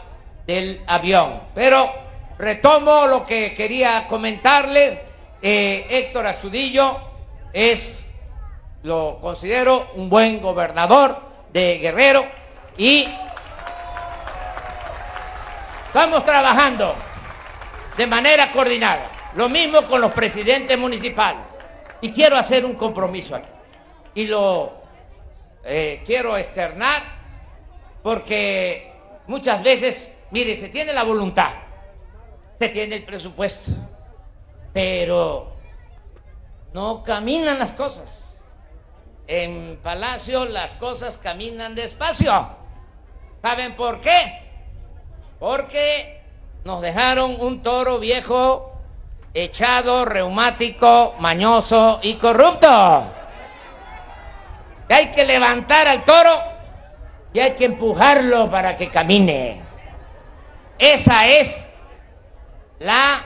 del 0.45 0.81
avión. 0.85 1.41
Pero 1.55 1.91
retomo 2.37 3.07
lo 3.07 3.25
que 3.25 3.53
quería 3.53 4.07
comentarles. 4.07 4.99
Eh, 5.41 5.87
Héctor 5.89 6.27
Astudillo 6.27 6.97
es, 7.51 8.09
lo 8.83 9.19
considero, 9.19 9.91
un 9.95 10.09
buen 10.09 10.41
gobernador 10.41 11.19
de 11.51 11.79
Guerrero 11.79 12.25
y 12.77 13.07
estamos 15.87 16.23
trabajando 16.23 16.95
de 17.97 18.07
manera 18.07 18.51
coordinada. 18.51 19.09
Lo 19.35 19.49
mismo 19.49 19.81
con 19.83 19.99
los 19.99 20.11
presidentes 20.11 20.77
municipales. 20.79 21.52
Y 22.03 22.11
quiero 22.11 22.35
hacer 22.35 22.65
un 22.65 22.73
compromiso 22.73 23.33
aquí 23.33 23.49
y 24.13 24.27
lo 24.27 24.73
eh, 25.63 26.03
quiero 26.05 26.35
externar 26.35 27.01
porque 28.03 28.91
muchas 29.25 29.63
veces, 29.63 30.13
mire, 30.31 30.57
se 30.57 30.67
tiene 30.67 30.91
la 30.91 31.03
voluntad, 31.03 31.51
se 32.59 32.67
tiene 32.67 32.97
el 32.97 33.05
presupuesto, 33.05 33.71
pero 34.73 35.53
no 36.73 37.03
caminan 37.03 37.57
las 37.57 37.71
cosas. 37.71 38.43
En 39.25 39.79
Palacio 39.81 40.43
las 40.43 40.73
cosas 40.73 41.17
caminan 41.17 41.73
despacio. 41.73 42.49
¿Saben 43.41 43.77
por 43.77 44.01
qué? 44.01 44.41
Porque 45.39 46.21
nos 46.65 46.81
dejaron 46.81 47.39
un 47.39 47.61
toro 47.61 47.97
viejo, 47.97 48.72
echado, 49.33 50.05
reumático, 50.05 51.15
mañoso 51.19 51.99
y 52.01 52.15
corrupto 52.15 53.03
hay 54.93 55.07
que 55.07 55.25
levantar 55.25 55.87
al 55.87 56.03
toro 56.05 56.31
y 57.33 57.39
hay 57.39 57.53
que 57.53 57.65
empujarlo 57.65 58.49
para 58.49 58.75
que 58.75 58.89
camine. 58.89 59.61
Esa 60.77 61.27
es 61.27 61.67
la 62.79 63.23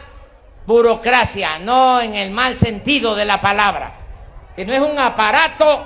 burocracia, 0.66 1.60
no 1.60 2.02
en 2.02 2.16
el 2.16 2.32
mal 2.32 2.58
sentido 2.58 3.16
de 3.16 3.26
la 3.26 3.42
palabra, 3.42 3.94
que 4.56 4.66
no 4.66 4.74
es 4.74 4.82
un 4.82 4.98
aparato 4.98 5.86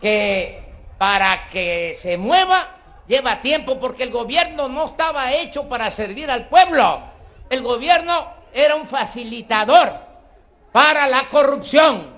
que 0.00 0.62
para 0.98 1.46
que 1.48 1.94
se 1.94 2.16
mueva 2.16 2.68
lleva 3.06 3.40
tiempo 3.40 3.78
porque 3.78 4.04
el 4.04 4.10
gobierno 4.10 4.68
no 4.68 4.86
estaba 4.86 5.32
hecho 5.32 5.68
para 5.68 5.90
servir 5.90 6.30
al 6.30 6.46
pueblo. 6.48 7.00
El 7.50 7.62
gobierno 7.62 8.41
era 8.52 8.76
un 8.76 8.86
facilitador 8.86 9.92
para 10.72 11.06
la 11.06 11.28
corrupción. 11.28 12.12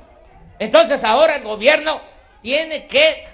Entonces 0.58 1.02
ahora 1.04 1.36
el 1.36 1.42
gobierno 1.42 2.00
tiene 2.42 2.86
que 2.86 3.26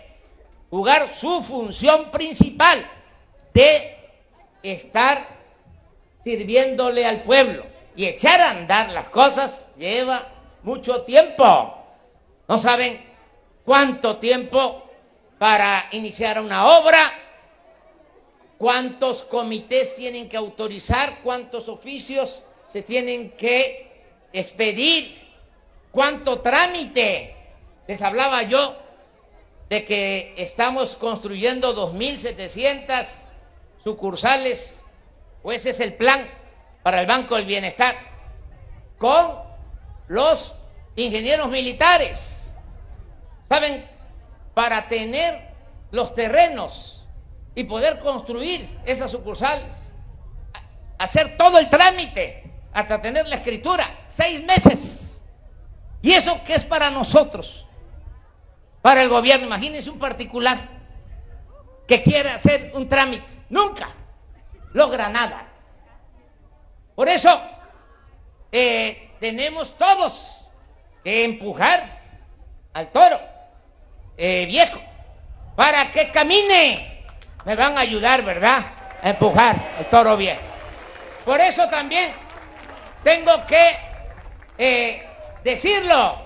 jugar 0.71 1.09
su 1.09 1.43
función 1.43 2.11
principal 2.11 2.85
de 3.53 3.97
estar 4.63 5.27
sirviéndole 6.23 7.07
al 7.07 7.23
pueblo 7.23 7.67
y 7.97 8.07
echar 8.07 8.41
a 8.41 8.51
andar 8.51 8.91
las 8.91 9.09
cosas 9.09 9.73
lleva 9.77 10.29
mucho 10.63 11.03
tiempo. 11.03 11.77
No 12.49 12.59
saben 12.59 13.05
cuánto 13.65 14.19
tiempo 14.19 14.89
para 15.39 15.87
iniciar 15.93 16.41
una 16.41 16.67
obra, 16.79 16.99
cuántos 18.59 19.23
comités 19.23 19.97
tienen 19.97 20.29
que 20.29 20.37
autorizar, 20.37 21.21
cuántos 21.23 21.69
oficios 21.69 22.43
se 22.71 22.83
tienen 22.83 23.31
que 23.31 23.91
expedir, 24.33 25.29
cuánto 25.91 26.41
trámite. 26.41 27.35
Les 27.89 28.01
hablaba 28.01 28.45
yo 28.45 28.77
de 29.69 29.85
que 29.85 30.35
estamos 30.37 30.95
construyendo 30.95 31.75
2.700 31.75 33.25
sucursales, 33.83 34.81
pues 35.43 35.63
ese 35.63 35.71
es 35.71 35.81
el 35.81 35.95
plan 35.95 36.31
para 36.85 37.01
el 37.01 37.09
Banco 37.09 37.35
del 37.35 37.47
Bienestar, 37.47 37.97
con 38.99 39.41
los 40.07 40.55
ingenieros 40.95 41.49
militares. 41.49 42.53
¿Saben? 43.49 43.85
Para 44.55 44.87
tener 44.87 45.49
los 45.91 46.15
terrenos 46.15 47.05
y 47.57 47.65
poder 47.65 47.99
construir 47.99 48.79
esas 48.87 49.11
sucursales, 49.11 49.93
hacer 50.99 51.37
todo 51.37 51.59
el 51.59 51.69
trámite 51.69 52.40
hasta 52.73 53.01
tener 53.01 53.27
la 53.27 53.37
escritura, 53.37 54.05
seis 54.09 54.43
meses. 54.45 55.23
¿Y 56.03 56.13
eso 56.13 56.41
qué 56.47 56.55
es 56.55 56.65
para 56.65 56.91
nosotros? 56.91 57.67
para 58.83 59.03
el 59.03 59.09
gobierno. 59.09 59.47
Imagínense 59.47 59.91
un 59.91 59.99
particular 59.99 60.59
que 61.87 62.03
quiere 62.03 62.31
hacer 62.31 62.71
un 62.75 62.89
trámite. 62.89 63.27
Nunca 63.49 63.89
logra 64.73 65.09
nada. 65.09 65.47
Por 66.95 67.09
eso 67.09 67.41
eh, 68.53 69.13
tenemos 69.21 69.77
todos 69.77 70.41
que 71.03 71.25
empujar 71.25 71.85
al 72.73 72.91
toro 72.91 73.19
eh, 74.17 74.47
viejo 74.47 74.81
para 75.57 75.91
que 75.91 76.11
camine. 76.11 77.05
Me 77.45 77.57
van 77.57 77.77
a 77.77 77.81
ayudar, 77.81 78.23
¿verdad? 78.23 78.65
A 79.03 79.11
empujar 79.11 79.57
al 79.79 79.87
toro 79.87 80.17
viejo. 80.17 80.41
Por 81.25 81.41
eso 81.41 81.69
también 81.69 82.13
tengo 83.03 83.47
que 83.47 83.71
eh, 84.59 85.03
decirlo 85.43 86.19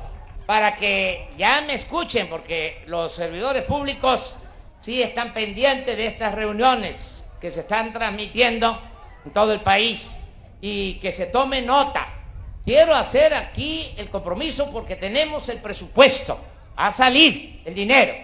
para 0.47 0.77
que 0.77 1.29
ya 1.39 1.62
me 1.62 1.75
escuchen, 1.75 2.29
porque 2.29 2.83
los 2.87 3.12
servidores 3.12 3.64
públicos 3.64 4.35
sí 4.81 5.03
están 5.03 5.33
pendientes 5.33 5.97
de 5.97 6.07
estas 6.07 6.35
reuniones 6.35 7.31
que 7.41 7.51
se 7.51 7.61
están 7.61 7.93
transmitiendo 7.93 8.79
en 9.25 9.33
todo 9.33 9.53
el 9.53 9.61
país 9.61 10.16
y 10.61 10.95
que 10.95 11.12
se 11.12 11.27
tome 11.27 11.62
nota. 11.62 12.07
Quiero 12.64 12.95
hacer 12.95 13.35
aquí 13.35 13.95
el 13.97 14.09
compromiso 14.09 14.70
porque 14.70 14.97
tenemos 14.97 15.49
el 15.49 15.59
presupuesto 15.59 16.39
a 16.77 16.93
salir, 16.93 17.62
el 17.64 17.75
dinero, 17.75 18.14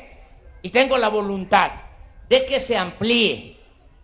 y 0.63 0.71
tengo 0.71 0.99
la 0.99 1.09
voluntad 1.09 1.71
de 2.29 2.45
que 2.45 2.61
se 2.61 2.77
amplíe 2.77 3.57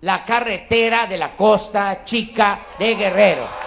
la 0.02 0.24
carretera 0.24 1.06
de 1.06 1.16
la 1.16 1.34
costa 1.34 2.04
chica 2.04 2.66
de 2.78 2.94
Guerrero. 2.94 3.65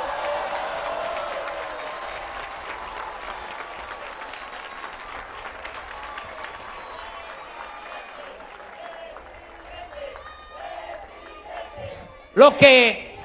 Lo 12.40 12.56
que 12.56 13.18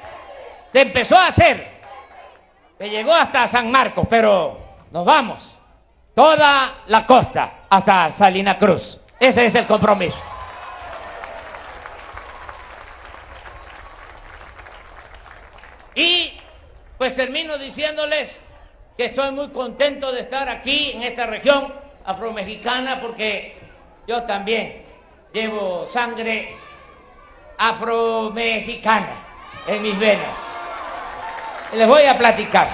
se 0.73 0.81
empezó 0.81 1.15
a 1.15 1.27
hacer, 1.27 1.65
que 2.77 2.89
llegó 2.89 3.13
hasta 3.13 3.47
San 3.47 3.71
Marcos, 3.71 4.05
pero 4.09 4.59
nos 4.91 5.05
vamos, 5.05 5.55
toda 6.13 6.79
la 6.87 7.07
costa 7.07 7.59
hasta 7.69 8.11
Salina 8.11 8.59
Cruz. 8.59 8.99
Ese 9.17 9.45
es 9.45 9.55
el 9.55 9.65
compromiso. 9.67 10.21
Y 15.95 16.37
pues 16.97 17.15
termino 17.15 17.57
diciéndoles 17.57 18.41
que 18.97 19.05
estoy 19.05 19.31
muy 19.31 19.47
contento 19.51 20.11
de 20.11 20.19
estar 20.19 20.49
aquí 20.49 20.91
en 20.91 21.03
esta 21.03 21.25
región 21.25 21.73
afromexicana 22.03 22.99
porque 22.99 23.57
yo 24.09 24.23
también 24.23 24.83
llevo 25.31 25.87
sangre 25.87 26.57
afromexicana 27.57 29.15
en 29.67 29.81
mis 29.81 29.97
venas. 29.97 30.53
Les 31.73 31.87
voy 31.87 32.03
a 32.03 32.17
platicar. 32.17 32.67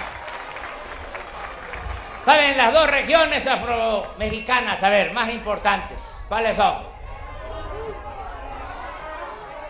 ¿Saben 2.26 2.56
las 2.56 2.72
dos 2.72 2.88
regiones 2.88 3.48
afromexicanas, 3.48 4.84
a 4.84 4.90
ver, 4.90 5.12
más 5.12 5.30
importantes? 5.32 6.24
¿Cuáles 6.28 6.56
son? 6.56 6.76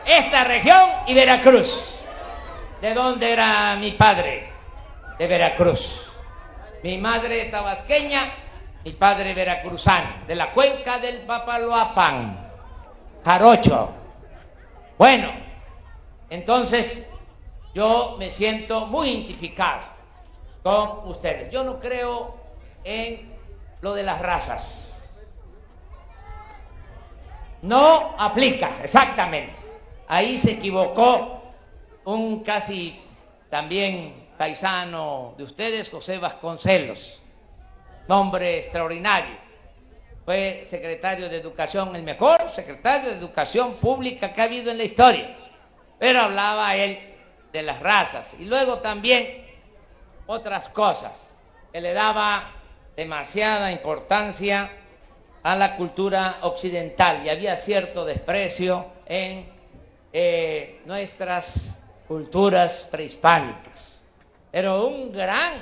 Esta 0.06 0.44
región 0.44 0.90
y 1.08 1.14
Veracruz. 1.14 1.96
¿De 2.82 2.94
dónde 2.94 3.32
era 3.32 3.76
mi 3.76 3.92
padre? 3.92 4.52
De 5.18 5.28
Veracruz. 5.28 6.12
Mi 6.84 6.98
madre 6.98 7.46
tabasqueña, 7.46 8.24
mi 8.84 8.92
padre 8.94 9.36
veracruzano, 9.36 10.26
de 10.26 10.36
la 10.36 10.52
cuenca 10.52 10.98
del 10.98 11.22
Papaloapan, 11.22 12.50
Jarocho. 13.24 14.01
Bueno, 15.02 15.30
entonces 16.30 17.10
yo 17.74 18.18
me 18.20 18.30
siento 18.30 18.86
muy 18.86 19.10
identificado 19.10 19.82
con 20.62 21.10
ustedes. 21.10 21.52
Yo 21.52 21.64
no 21.64 21.80
creo 21.80 22.36
en 22.84 23.34
lo 23.82 23.96
de 23.96 24.04
las 24.04 24.22
razas. 24.22 25.20
No 27.64 28.14
aplica, 28.16 28.80
exactamente. 28.84 29.60
Ahí 30.08 30.38
se 30.38 30.52
equivocó 30.52 31.46
un 32.06 32.44
casi 32.44 33.02
también 33.50 34.28
paisano 34.38 35.34
de 35.36 35.46
ustedes, 35.46 35.90
José 35.90 36.20
Vasconcelos, 36.20 37.20
nombre 38.08 38.60
extraordinario. 38.60 39.36
Fue 40.32 40.64
secretario 40.64 41.28
de 41.28 41.36
Educación, 41.36 41.94
el 41.94 42.04
mejor 42.04 42.50
secretario 42.50 43.10
de 43.10 43.18
Educación 43.18 43.74
Pública 43.74 44.32
que 44.32 44.40
ha 44.40 44.46
habido 44.46 44.72
en 44.72 44.78
la 44.78 44.86
historia. 44.86 45.36
Pero 46.00 46.22
hablaba 46.22 46.74
él 46.74 46.98
de 47.52 47.62
las 47.62 47.82
razas 47.82 48.38
y 48.40 48.46
luego 48.46 48.80
también 48.80 49.46
otras 50.28 50.70
cosas 50.70 51.38
que 51.74 51.82
le 51.82 51.92
daba 51.92 52.50
demasiada 52.96 53.74
importancia 53.74 54.72
a 55.44 55.54
la 55.58 55.76
cultura 55.76 56.38
occidental 56.44 57.26
y 57.26 57.30
había 57.30 57.58
cierto 57.58 58.06
desprecio 58.06 58.86
en 59.06 59.50
eh, 60.14 60.80
nuestras 60.86 61.78
culturas 62.08 62.88
prehispánicas. 62.90 64.06
Pero 64.50 64.88
un 64.88 65.12
gran 65.12 65.56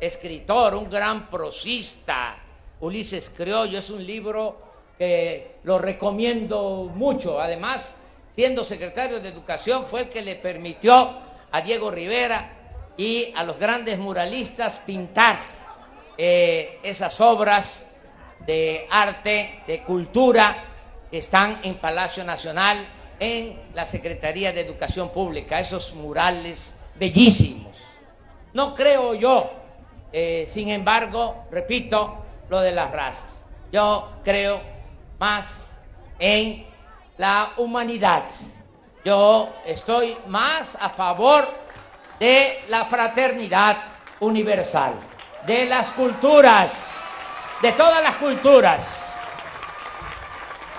escritor, 0.00 0.74
un 0.74 0.90
gran 0.90 1.30
prosista, 1.30 2.38
Ulises 2.80 3.30
Criollo, 3.30 3.78
es 3.78 3.90
un 3.90 4.04
libro 4.04 4.58
que 4.98 5.56
lo 5.64 5.78
recomiendo 5.78 6.90
mucho. 6.94 7.40
Además, 7.40 7.96
siendo 8.30 8.64
secretario 8.64 9.20
de 9.20 9.28
Educación, 9.28 9.86
fue 9.86 10.02
el 10.02 10.08
que 10.08 10.22
le 10.22 10.34
permitió 10.36 11.18
a 11.50 11.60
Diego 11.60 11.90
Rivera 11.90 12.50
y 12.96 13.32
a 13.34 13.44
los 13.44 13.58
grandes 13.58 13.98
muralistas 13.98 14.78
pintar 14.78 15.38
eh, 16.16 16.78
esas 16.82 17.20
obras 17.20 17.92
de 18.46 18.86
arte, 18.90 19.62
de 19.66 19.82
cultura, 19.82 20.64
que 21.10 21.18
están 21.18 21.60
en 21.62 21.76
Palacio 21.76 22.24
Nacional 22.24 22.76
en 23.20 23.60
la 23.74 23.86
Secretaría 23.86 24.52
de 24.52 24.60
Educación 24.60 25.10
Pública, 25.10 25.60
esos 25.60 25.94
murales 25.94 26.80
bellísimos. 26.96 27.76
No 28.52 28.74
creo 28.74 29.14
yo, 29.14 29.50
eh, 30.12 30.44
sin 30.48 30.70
embargo, 30.70 31.46
repito, 31.50 32.23
lo 32.48 32.60
de 32.60 32.72
las 32.72 32.90
razas. 32.90 33.44
Yo 33.72 34.12
creo 34.22 34.60
más 35.18 35.68
en 36.18 36.66
la 37.16 37.52
humanidad. 37.56 38.24
Yo 39.04 39.52
estoy 39.64 40.16
más 40.26 40.76
a 40.80 40.88
favor 40.88 41.48
de 42.18 42.64
la 42.68 42.84
fraternidad 42.84 43.78
universal, 44.20 44.94
de 45.46 45.66
las 45.66 45.90
culturas, 45.90 46.90
de 47.60 47.72
todas 47.72 48.02
las 48.02 48.14
culturas. 48.16 49.14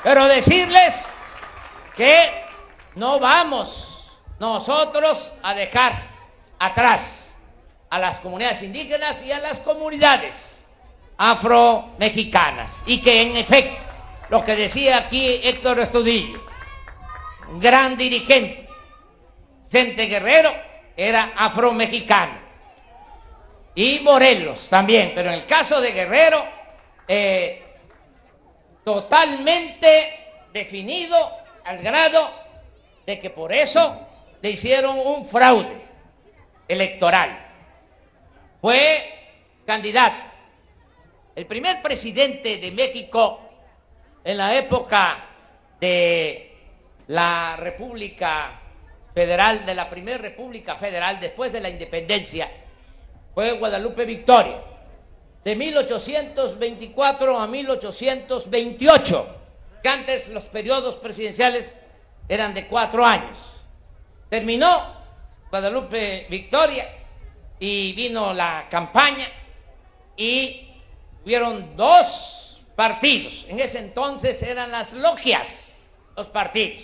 Pero 0.03 0.25
decirles 0.25 1.11
que 1.95 2.45
no 2.95 3.19
vamos 3.19 4.09
nosotros 4.39 5.31
a 5.43 5.53
dejar 5.53 5.93
atrás 6.59 7.35
a 7.89 7.99
las 7.99 8.19
comunidades 8.19 8.61
indígenas 8.63 9.23
y 9.23 9.31
a 9.31 9.39
las 9.39 9.59
comunidades 9.59 10.54
afro-mexicanas. 11.17 12.83
Y 12.85 13.01
que 13.01 13.21
en 13.21 13.37
efecto, 13.37 13.83
lo 14.29 14.43
que 14.43 14.55
decía 14.55 14.97
aquí 14.97 15.41
Héctor 15.43 15.79
Estudillo, 15.79 16.43
un 17.49 17.59
gran 17.59 17.97
dirigente, 17.97 18.67
Vicente 19.65 20.05
Guerrero, 20.05 20.53
era 20.95 21.33
afro-mexicano. 21.35 22.45
Y 23.73 23.99
Morelos 23.99 24.69
también, 24.69 25.11
pero 25.13 25.29
en 25.29 25.35
el 25.35 25.45
caso 25.45 25.81
de 25.81 25.91
Guerrero, 25.91 26.45
eh, 27.07 27.61
totalmente 28.83 30.47
definido 30.53 31.31
al 31.65 31.79
grado 31.79 32.31
de 33.05 33.19
que 33.19 33.29
por 33.29 33.51
eso 33.51 34.07
le 34.41 34.51
hicieron 34.51 34.97
un 34.97 35.25
fraude 35.25 35.81
electoral. 36.67 37.45
Fue 38.61 39.61
candidato. 39.65 40.34
El 41.35 41.45
primer 41.45 41.81
presidente 41.81 42.57
de 42.57 42.71
México 42.71 43.41
en 44.23 44.37
la 44.37 44.55
época 44.55 45.25
de 45.81 46.55
la 47.07 47.57
República 47.57 48.61
Federal, 49.13 49.65
de 49.65 49.75
la 49.75 49.89
primera 49.89 50.17
República 50.17 50.75
Federal 50.75 51.19
después 51.19 51.51
de 51.51 51.59
la 51.59 51.69
independencia, 51.69 52.49
fue 53.33 53.51
Guadalupe 53.57 54.05
Victoria, 54.05 54.61
de 55.43 55.55
1824 55.57 57.37
a 57.37 57.47
1828 57.47 59.35
que 59.83 59.89
antes 59.89 60.29
los 60.29 60.45
periodos 60.45 60.95
presidenciales 60.95 61.77
eran 62.29 62.53
de 62.53 62.65
cuatro 62.65 63.05
años. 63.05 63.37
Terminó 64.29 64.95
Guadalupe 65.49 66.27
Victoria 66.29 66.87
y 67.59 67.91
vino 67.93 68.33
la 68.33 68.67
campaña 68.69 69.27
y 70.17 70.64
hubieron 71.25 71.75
dos 71.75 72.63
partidos. 72.75 73.45
En 73.49 73.59
ese 73.59 73.79
entonces 73.79 74.41
eran 74.43 74.71
las 74.71 74.93
logias, 74.93 75.81
los 76.15 76.27
partidos. 76.27 76.83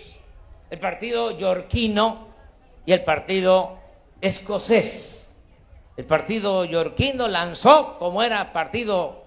El 0.69 0.79
partido 0.79 1.37
yorquino 1.37 2.27
y 2.85 2.91
el 2.91 3.03
partido 3.03 3.77
escocés. 4.19 5.27
El 5.95 6.05
partido 6.05 6.65
yorquino 6.65 7.27
lanzó, 7.27 7.99
como 7.99 8.23
era 8.23 8.51
partido 8.51 9.23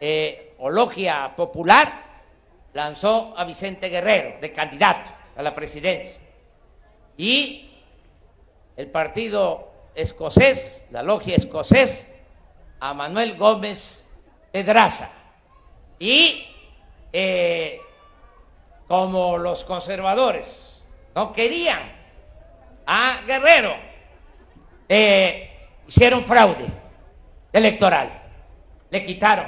eh, 0.00 0.54
o 0.58 0.68
logia 0.68 1.34
popular, 1.36 2.04
lanzó 2.74 3.32
a 3.36 3.44
Vicente 3.44 3.88
Guerrero 3.88 4.40
de 4.40 4.52
candidato 4.52 5.10
a 5.36 5.42
la 5.42 5.54
presidencia. 5.54 6.20
Y 7.16 7.70
el 8.76 8.88
partido 8.88 9.70
escocés, 9.94 10.86
la 10.90 11.02
logia 11.02 11.36
escocés, 11.36 12.14
a 12.80 12.92
Manuel 12.94 13.36
Gómez 13.36 14.09
Pedraza. 14.50 15.10
Y 15.98 16.46
eh, 17.12 17.80
como 18.88 19.38
los 19.38 19.64
conservadores 19.64 20.82
no 21.14 21.32
querían 21.32 21.80
a 22.86 23.20
Guerrero, 23.26 23.74
eh, 24.88 25.68
hicieron 25.86 26.24
fraude 26.24 26.66
electoral, 27.52 28.10
le 28.90 29.04
quitaron 29.04 29.46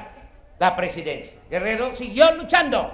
la 0.58 0.76
presidencia. 0.76 1.38
Guerrero 1.50 1.96
siguió 1.96 2.32
luchando, 2.32 2.90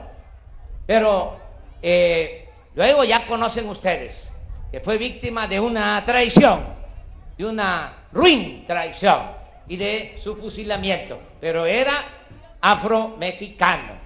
pero 0.87 1.39
eh, 1.83 2.49
luego 2.75 3.05
ya 3.05 3.27
conocen 3.27 3.69
ustedes 3.69 4.35
que 4.71 4.81
fue 4.81 4.99
víctima 4.99 5.49
de 5.49 5.61
una 5.61 6.03
traición, 6.05 6.65
de 7.37 7.47
una 7.47 8.05
ruin 8.13 8.67
traición 8.67 9.38
y 9.69 9.77
de 9.77 10.19
su 10.23 10.37
fusilamiento, 10.37 11.21
pero 11.41 11.67
era 11.67 11.93
afro-mexicano. 12.61 13.99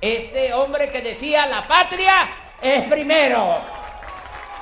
Este 0.00 0.52
hombre 0.52 0.90
que 0.90 1.00
decía 1.00 1.46
la 1.46 1.66
patria 1.66 2.14
es 2.60 2.82
primero. 2.84 3.58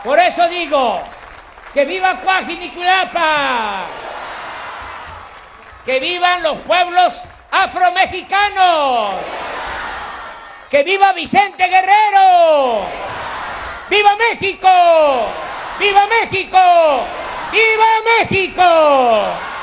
Por 0.05 0.18
eso 0.18 0.47
digo, 0.49 1.01
que 1.72 1.84
viva 1.84 2.20
Cuajiniculapa, 2.20 3.86
que 5.84 5.99
vivan 5.99 6.42
los 6.42 6.59
pueblos 6.59 7.22
afromexicanos, 7.51 9.14
que 10.70 10.82
viva 10.84 11.12
Vicente 11.12 11.66
Guerrero, 11.66 12.82
viva 13.88 14.16
México, 14.16 14.68
viva 15.78 16.07
México, 16.07 16.59
viva 17.51 17.86
México. 18.20 19.54